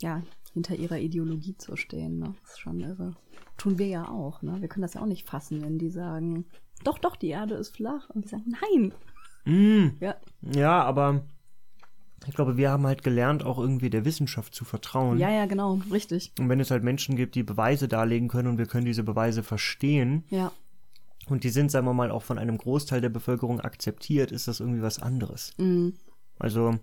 [0.00, 2.34] ja, hinter ihrer Ideologie zu stehen, ne?
[2.42, 3.16] Das ist schon irre.
[3.56, 4.60] Tun wir ja auch, ne?
[4.60, 6.44] Wir können das ja auch nicht fassen, wenn die sagen,
[6.84, 8.10] doch, doch, die Erde ist flach.
[8.10, 8.92] Und wir sagen, nein.
[9.44, 11.24] Mm, Ja, ja, aber
[12.26, 15.18] ich glaube, wir haben halt gelernt, auch irgendwie der Wissenschaft zu vertrauen.
[15.18, 16.32] ja, ja, genau, richtig.
[16.38, 19.42] Und wenn es halt Menschen gibt, die Beweise darlegen können und wir können diese Beweise
[19.42, 20.52] verstehen Ja,
[21.28, 24.60] und die sind, sagen wir mal, auch von einem Großteil der Bevölkerung akzeptiert, ist das
[24.60, 25.52] irgendwie was anderes.
[25.58, 25.90] mm,
[26.38, 26.76] Also,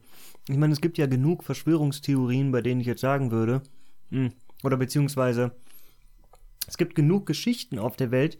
[0.47, 3.61] ich meine, es gibt ja genug Verschwörungstheorien, bei denen ich jetzt sagen würde,
[4.09, 4.31] mh,
[4.63, 5.51] oder beziehungsweise
[6.67, 8.37] es gibt genug Geschichten auf der Welt,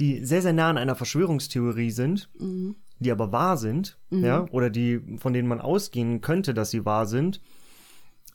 [0.00, 4.70] die sehr, sehr nah an einer Verschwörungstheorie sind, mm, die aber wahr sind, ja, oder
[4.70, 7.40] die, von denen man ausgehen könnte, dass sie wahr sind.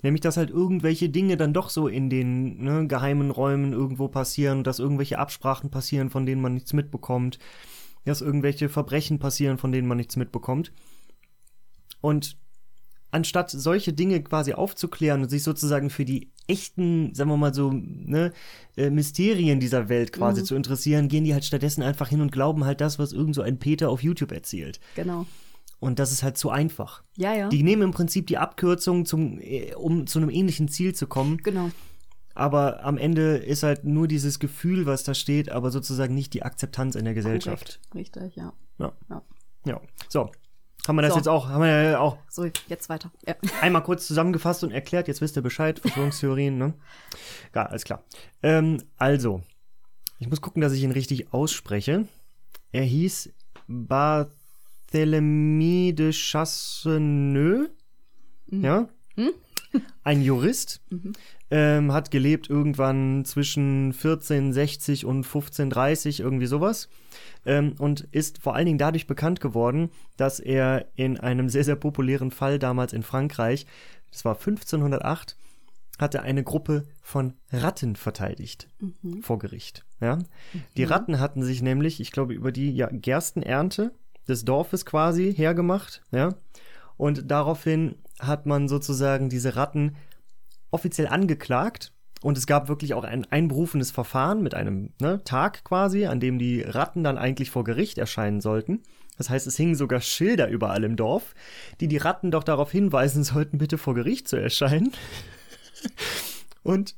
[0.01, 4.63] Nämlich, dass halt irgendwelche Dinge dann doch so in den ne, geheimen Räumen irgendwo passieren,
[4.63, 7.37] dass irgendwelche Absprachen passieren, von denen man nichts mitbekommt,
[8.05, 10.71] dass irgendwelche Verbrechen passieren, von denen man nichts mitbekommt.
[11.99, 12.37] Und
[13.11, 17.71] anstatt solche Dinge quasi aufzuklären und sich sozusagen für die echten, sagen wir mal so,
[17.71, 18.33] ne,
[18.75, 22.65] äh, Mysterien dieser Welt quasi zu interessieren, gehen die halt stattdessen einfach hin und glauben
[22.65, 24.79] halt das, was irgend so ein Peter auf YouTube erzählt.
[24.95, 25.25] genau.
[25.81, 27.03] Und das ist halt zu einfach.
[27.15, 27.47] Ja, ja.
[27.47, 31.37] Die nehmen im Prinzip die Abkürzung, zum, äh, um zu einem ähnlichen Ziel zu kommen.
[31.37, 31.71] genau.
[32.35, 36.43] Aber am Ende ist halt nur dieses Gefühl, was da steht, aber sozusagen nicht die
[36.43, 37.79] Akzeptanz in der Gesellschaft.
[37.91, 37.95] Korrekt.
[37.95, 38.53] Richtig, ja.
[38.77, 38.93] Ja.
[39.09, 39.21] Ja.
[39.65, 39.81] ja.
[40.07, 40.31] So.
[40.89, 41.17] Haben wir das So.
[41.17, 43.11] jetzt auch, haben wir ja auch So, jetzt weiter.
[43.27, 43.35] Ja.
[43.61, 45.07] einmal kurz zusammengefasst und erklärt.
[45.07, 46.73] Jetzt wisst ihr Bescheid, Verschwörungstheorien, ne?
[47.53, 48.03] Ja, alles klar.
[48.41, 49.43] Ähm, also,
[50.17, 52.07] ich muss gucken, dass ich ihn richtig ausspreche.
[52.71, 53.29] Er hieß
[53.69, 54.33] Barthélemy
[55.93, 57.69] de Chasseneux.
[58.47, 58.89] Ja?
[60.03, 60.81] Ein Jurist.
[61.51, 66.89] Ähm, hat gelebt irgendwann zwischen 1460 und 1530, irgendwie sowas.
[67.45, 71.75] Ähm, und ist vor allen Dingen dadurch bekannt geworden, dass er in einem sehr, sehr
[71.77, 73.65] populären Fall damals in Frankreich,
[74.11, 75.37] das war 1508,
[75.99, 78.69] hatte eine Gruppe von Ratten verteidigt
[79.21, 79.85] vor Gericht.
[79.99, 80.19] Ja?
[80.77, 83.91] Die Ratten hatten sich nämlich, ich glaube, über die ja, Gerstenernte
[84.27, 86.01] des Dorfes quasi hergemacht.
[86.11, 86.35] Ja?
[86.95, 89.95] Und daraufhin hat man sozusagen diese Ratten
[90.71, 91.91] offiziell angeklagt.
[92.21, 96.37] Und es gab wirklich auch ein einberufenes Verfahren mit einem ne, Tag quasi, an dem
[96.37, 98.81] die Ratten dann eigentlich vor Gericht erscheinen sollten.
[99.17, 101.35] Das heißt, es hingen sogar Schilder überall im Dorf,
[101.81, 104.91] die die Ratten doch darauf hinweisen sollten, bitte vor Gericht zu erscheinen.
[106.63, 106.95] und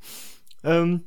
[0.63, 1.03] ähm,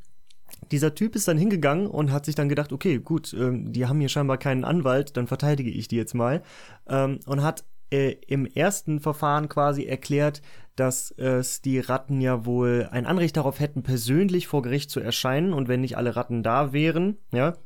[0.73, 4.01] dieser Typ ist dann hingegangen und hat sich dann gedacht, okay, gut, ähm, die haben
[4.01, 6.43] hier scheinbar keinen Anwalt, dann verteidige ich die jetzt mal.
[6.89, 10.43] Ähm, und hat äh, im ersten Verfahren quasi erklärt,
[10.77, 15.53] dass es die Ratten ja wohl ein Anrecht darauf hätten, persönlich vor Gericht zu erscheinen
[15.53, 17.57] und wenn nicht alle Ratten da wären, ja,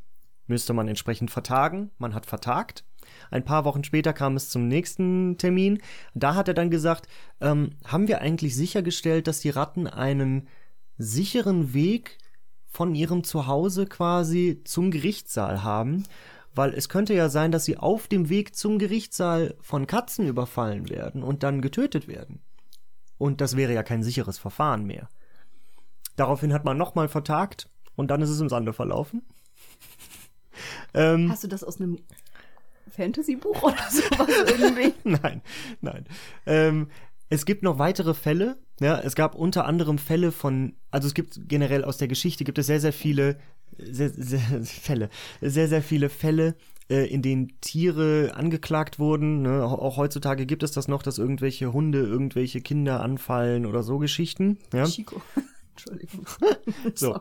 [0.46, 1.90] müsste man entsprechend vertagen.
[1.98, 2.84] Man hat vertagt.
[3.30, 5.80] Ein paar Wochen später kam es zum nächsten Termin.
[6.14, 7.08] Da hat er dann gesagt,
[7.40, 10.48] ähm, haben wir eigentlich sichergestellt, dass die Ratten einen
[10.96, 12.18] sicheren Weg
[12.66, 16.04] von ihrem Zuhause quasi zum Gerichtssaal haben?
[16.54, 20.88] Weil es könnte ja sein, dass sie auf dem Weg zum Gerichtssaal von Katzen überfallen
[20.88, 22.40] werden und dann getötet werden.
[23.18, 25.08] Und das wäre ja kein sicheres Verfahren mehr.
[26.16, 29.22] Daraufhin hat man nochmal vertagt und dann ist es im Sande verlaufen.
[30.94, 31.98] ähm, Hast du das aus einem
[32.90, 34.94] Fantasy-Buch oder sowas irgendwie?
[35.04, 35.42] nein,
[35.80, 36.06] nein.
[36.46, 36.88] Ähm,
[37.28, 38.58] es gibt noch weitere Fälle.
[38.80, 42.58] Ja, es gab unter anderem Fälle von, also es gibt generell aus der Geschichte gibt
[42.58, 43.38] es sehr, sehr viele
[43.78, 45.08] sehr, sehr, Fälle,
[45.40, 46.54] sehr, sehr viele Fälle,
[46.88, 49.42] äh, in denen Tiere angeklagt wurden.
[49.42, 49.64] Ne?
[49.64, 54.58] Auch heutzutage gibt es das noch, dass irgendwelche Hunde irgendwelche Kinder anfallen oder so Geschichten.
[54.72, 54.84] Ja?
[54.84, 55.20] Chico.
[55.72, 56.26] Entschuldigung.
[56.94, 57.20] So.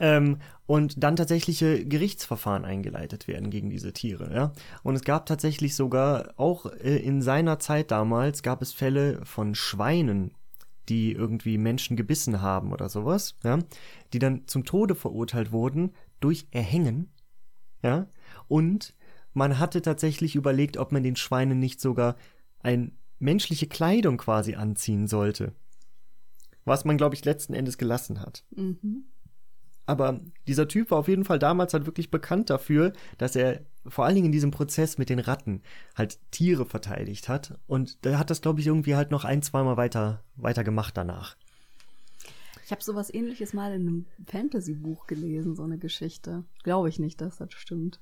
[0.00, 4.32] Ähm, und dann tatsächliche Gerichtsverfahren eingeleitet werden gegen diese Tiere.
[4.34, 4.52] Ja?
[4.82, 9.54] Und es gab tatsächlich sogar, auch äh, in seiner Zeit damals, gab es Fälle von
[9.54, 10.32] Schweinen,
[10.88, 13.58] die irgendwie Menschen gebissen haben oder sowas, ja,
[14.12, 17.10] die dann zum Tode verurteilt wurden durch Erhängen,
[17.82, 18.06] ja,
[18.48, 18.94] und
[19.34, 22.16] man hatte tatsächlich überlegt, ob man den Schweinen nicht sogar
[22.60, 25.52] ein menschliche Kleidung quasi anziehen sollte.
[26.64, 28.44] Was man, glaube ich, letzten Endes gelassen hat.
[28.54, 29.04] Mhm.
[29.86, 34.04] Aber dieser Typ war auf jeden Fall damals halt wirklich bekannt dafür, dass er vor
[34.04, 35.62] allen Dingen in diesem Prozess mit den Ratten
[35.94, 37.58] halt Tiere verteidigt hat.
[37.66, 41.36] Und der hat das, glaube ich, irgendwie halt noch ein, zweimal weiter, weiter gemacht danach.
[42.66, 46.44] Ich habe sowas ähnliches mal in einem Fantasy-Buch gelesen, so eine Geschichte.
[46.64, 47.98] Glaube ich nicht, dass das stimmt.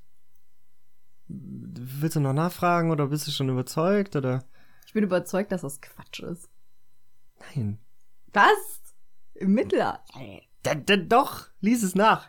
[1.28, 4.44] Willst du noch nachfragen oder bist du schon überzeugt oder?
[4.86, 6.48] Ich bin überzeugt, dass das Quatsch ist.
[7.40, 7.78] Nein.
[8.32, 8.80] Was?
[9.34, 10.00] Im Mittelalter?
[10.62, 12.28] Da, da, doch, lies es nach.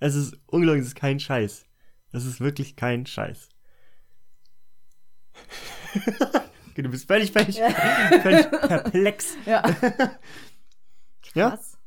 [0.00, 1.66] Es ist unglaublich, es ist kein Scheiß.
[2.12, 3.48] Es ist wirklich kein Scheiß.
[6.74, 9.36] du bist völlig, völlig, völlig perplex.
[9.46, 9.62] Ja.
[11.34, 11.48] Ja?
[11.50, 11.78] Krass.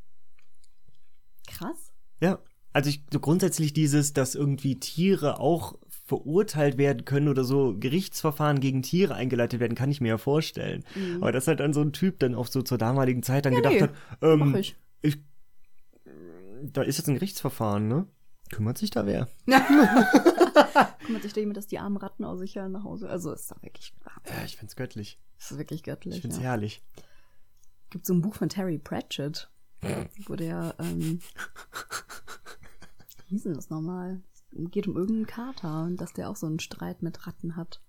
[1.45, 1.91] Krass.
[2.19, 2.39] Ja.
[2.73, 8.59] Also ich, so grundsätzlich dieses, dass irgendwie Tiere auch verurteilt werden können oder so Gerichtsverfahren
[8.59, 10.83] gegen Tiere eingeleitet werden, kann ich mir ja vorstellen.
[11.19, 13.59] Aber dass halt dann so ein Typ dann auch so zur damaligen Zeit dann Ja,
[13.59, 13.81] gedacht nee.
[13.81, 13.91] hat,
[14.21, 14.75] ähm, ich.
[15.01, 15.17] ich,
[16.61, 18.07] da ist jetzt ein Gerichtsverfahren, ne?
[18.51, 19.27] Kümmert sich da wer?
[21.05, 23.09] Kümmert sich da jemand, dass die armen Ratten auch sicher nach Hause.
[23.09, 23.91] Also ist da wirklich,
[24.27, 25.17] Ja, ich find's göttlich.
[25.39, 26.15] ist das wirklich göttlich.
[26.15, 26.43] Ich find's ja.
[26.43, 26.83] herrlich.
[27.89, 29.49] Gibt so ein Buch von Terry Pratchett,
[30.27, 31.19] wo der, ähm,
[33.27, 34.21] wie hieß denn das nochmal?
[34.71, 37.81] Geht um irgendeinen Kater und dass der auch so einen Streit mit Ratten hat.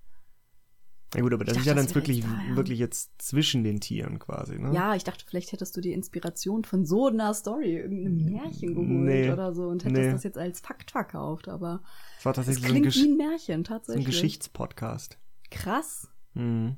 [1.15, 3.63] Ja gut, aber das Ich ist ja dachte, dann wirklich, jetzt da, wirklich jetzt zwischen
[3.63, 4.75] den Tieren quasi, ne?
[4.75, 8.89] Ja, ich dachte, vielleicht hättest du die Inspiration von so einer Story, irgendeinem Märchen geholt
[8.89, 9.31] Nee.
[9.31, 10.11] oder so und hättest Nee.
[10.11, 11.83] das jetzt als Fakt verkauft, aber
[12.19, 14.07] Es war es tatsächlich so ein, klingt wie ein Märchen, so ein tatsächlich.
[14.07, 15.19] Geschichtspodcast.
[15.53, 16.09] Krass.
[16.35, 16.77] Mhm.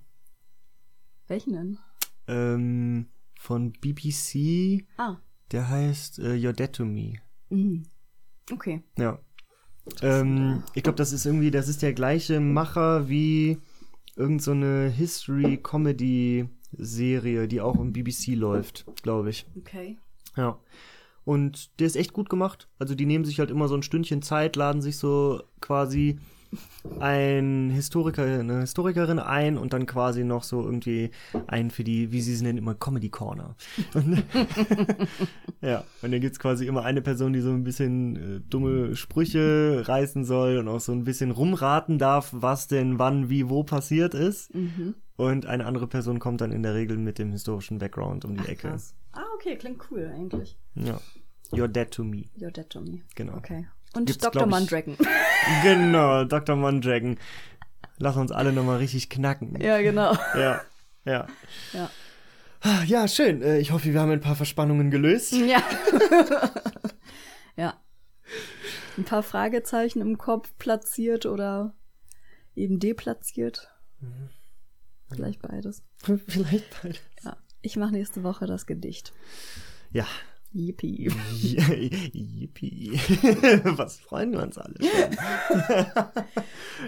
[1.27, 1.79] Welchen denn?
[2.27, 5.17] Ähm, von BBC, Ah,
[5.53, 7.15] der heißt äh, You're Dead to Me.
[7.49, 7.85] mhm.
[8.53, 8.83] okay.
[8.99, 9.19] Ja.
[10.03, 13.59] Ähm, ich glaube, das ist irgendwie, das ist der gleiche Macher wie
[14.17, 19.47] irgend so eine History-Comedy-Serie, die auch im BBC läuft, glaube ich.
[19.57, 19.99] Okay.
[20.37, 20.59] Ja.
[21.25, 22.69] Und der ist echt gut gemacht.
[22.79, 26.19] Also die nehmen sich halt immer so ein Stündchen Zeit, laden sich so quasi
[27.01, 31.11] ein Historiker, eine Historikerin ein und dann quasi noch so irgendwie
[31.47, 33.57] einen für die, wie sie es nennen, immer Comedy Corner.
[33.95, 34.23] Und,
[35.61, 39.85] ja, und dann gibt's quasi immer eine Person, die so ein bisschen äh, dumme Sprüche
[39.87, 44.15] reißen soll und auch so ein bisschen rumraten darf, was denn wann, wie, wo passiert
[44.15, 44.55] ist.
[44.55, 44.95] Mhm.
[45.17, 48.45] Und eine andere Person kommt dann in der Regel mit dem historischen Background um die
[48.45, 48.69] Ach, Ecke.
[48.69, 48.95] krass.
[49.13, 50.57] Ah, okay, klingt cool eigentlich.
[50.75, 51.01] Ja.
[51.51, 52.27] You're dead to me.
[52.37, 53.03] You're dead to me.
[53.15, 53.37] Genau.
[53.37, 53.67] Okay.
[53.95, 54.47] Und Gibt's, Dr.
[54.47, 54.97] Mandragon.
[55.63, 56.57] Genau, Dr.
[56.57, 57.19] Mondragon.
[57.99, 59.59] Lass uns alle nochmal richtig knacken.
[59.61, 60.13] ja, genau.
[60.35, 60.61] Ja,
[61.05, 61.27] ja.
[61.73, 61.91] Ja.
[62.87, 63.41] Ja, schön.
[63.43, 65.33] Äh, Ich hoffe, wir haben ein paar Verspannungen gelöst.
[65.33, 65.63] Ja.
[67.57, 67.75] ja.
[68.97, 71.75] Ein paar Fragezeichen im Kopf platziert oder
[72.57, 73.71] eben deplatziert.
[74.01, 74.29] Mhm.
[75.11, 75.83] Vielleicht beides.
[76.27, 77.01] Vielleicht bald.
[77.25, 77.37] Ja.
[77.63, 79.13] Ich mache nächste Woche das Gedicht.
[79.91, 80.07] Ja,
[80.59, 81.11] Yippie.
[82.13, 82.93] Yippie.
[83.65, 84.75] Was freuen wir uns alle.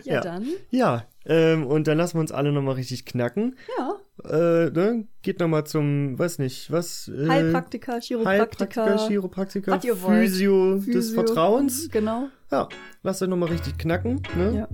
[0.05, 0.21] Ja, Ja.
[0.21, 0.47] dann.
[0.71, 3.57] Ja, ähm, und dann lassen wir uns alle nochmal richtig knacken.
[3.79, 3.97] Ja.
[4.29, 5.07] Äh, ne?
[5.23, 7.09] Geht nochmal zum, weiß nicht, was?
[7.09, 8.85] Äh, Heilpraktiker, Chiropraktiker.
[8.87, 10.21] Heilpraktiker, Chiropraktiker, was wollt.
[10.29, 11.15] Physio, des Physio.
[11.25, 11.89] Vertrauens.
[11.91, 12.29] Genau.
[12.53, 12.69] Ja,
[13.03, 14.23] lasst euch nochmal richtig knacken.
[14.37, 14.57] Ne?
[14.57, 14.69] Ja.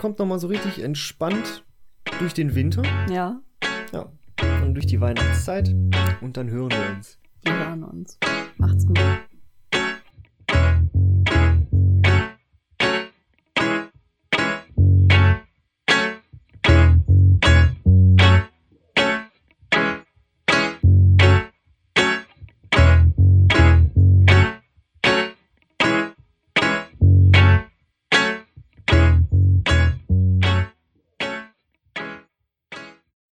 [0.00, 1.64] Kommt nochmal so richtig entspannt
[2.18, 2.82] durch den Winter.
[3.10, 3.40] Ja.
[3.92, 4.10] Ja.
[4.64, 5.74] Und durch die Weihnachtszeit.
[6.20, 7.18] Und dann hören wir uns.
[7.46, 8.04] Wir hören.
[8.58, 8.98] Macht's gut.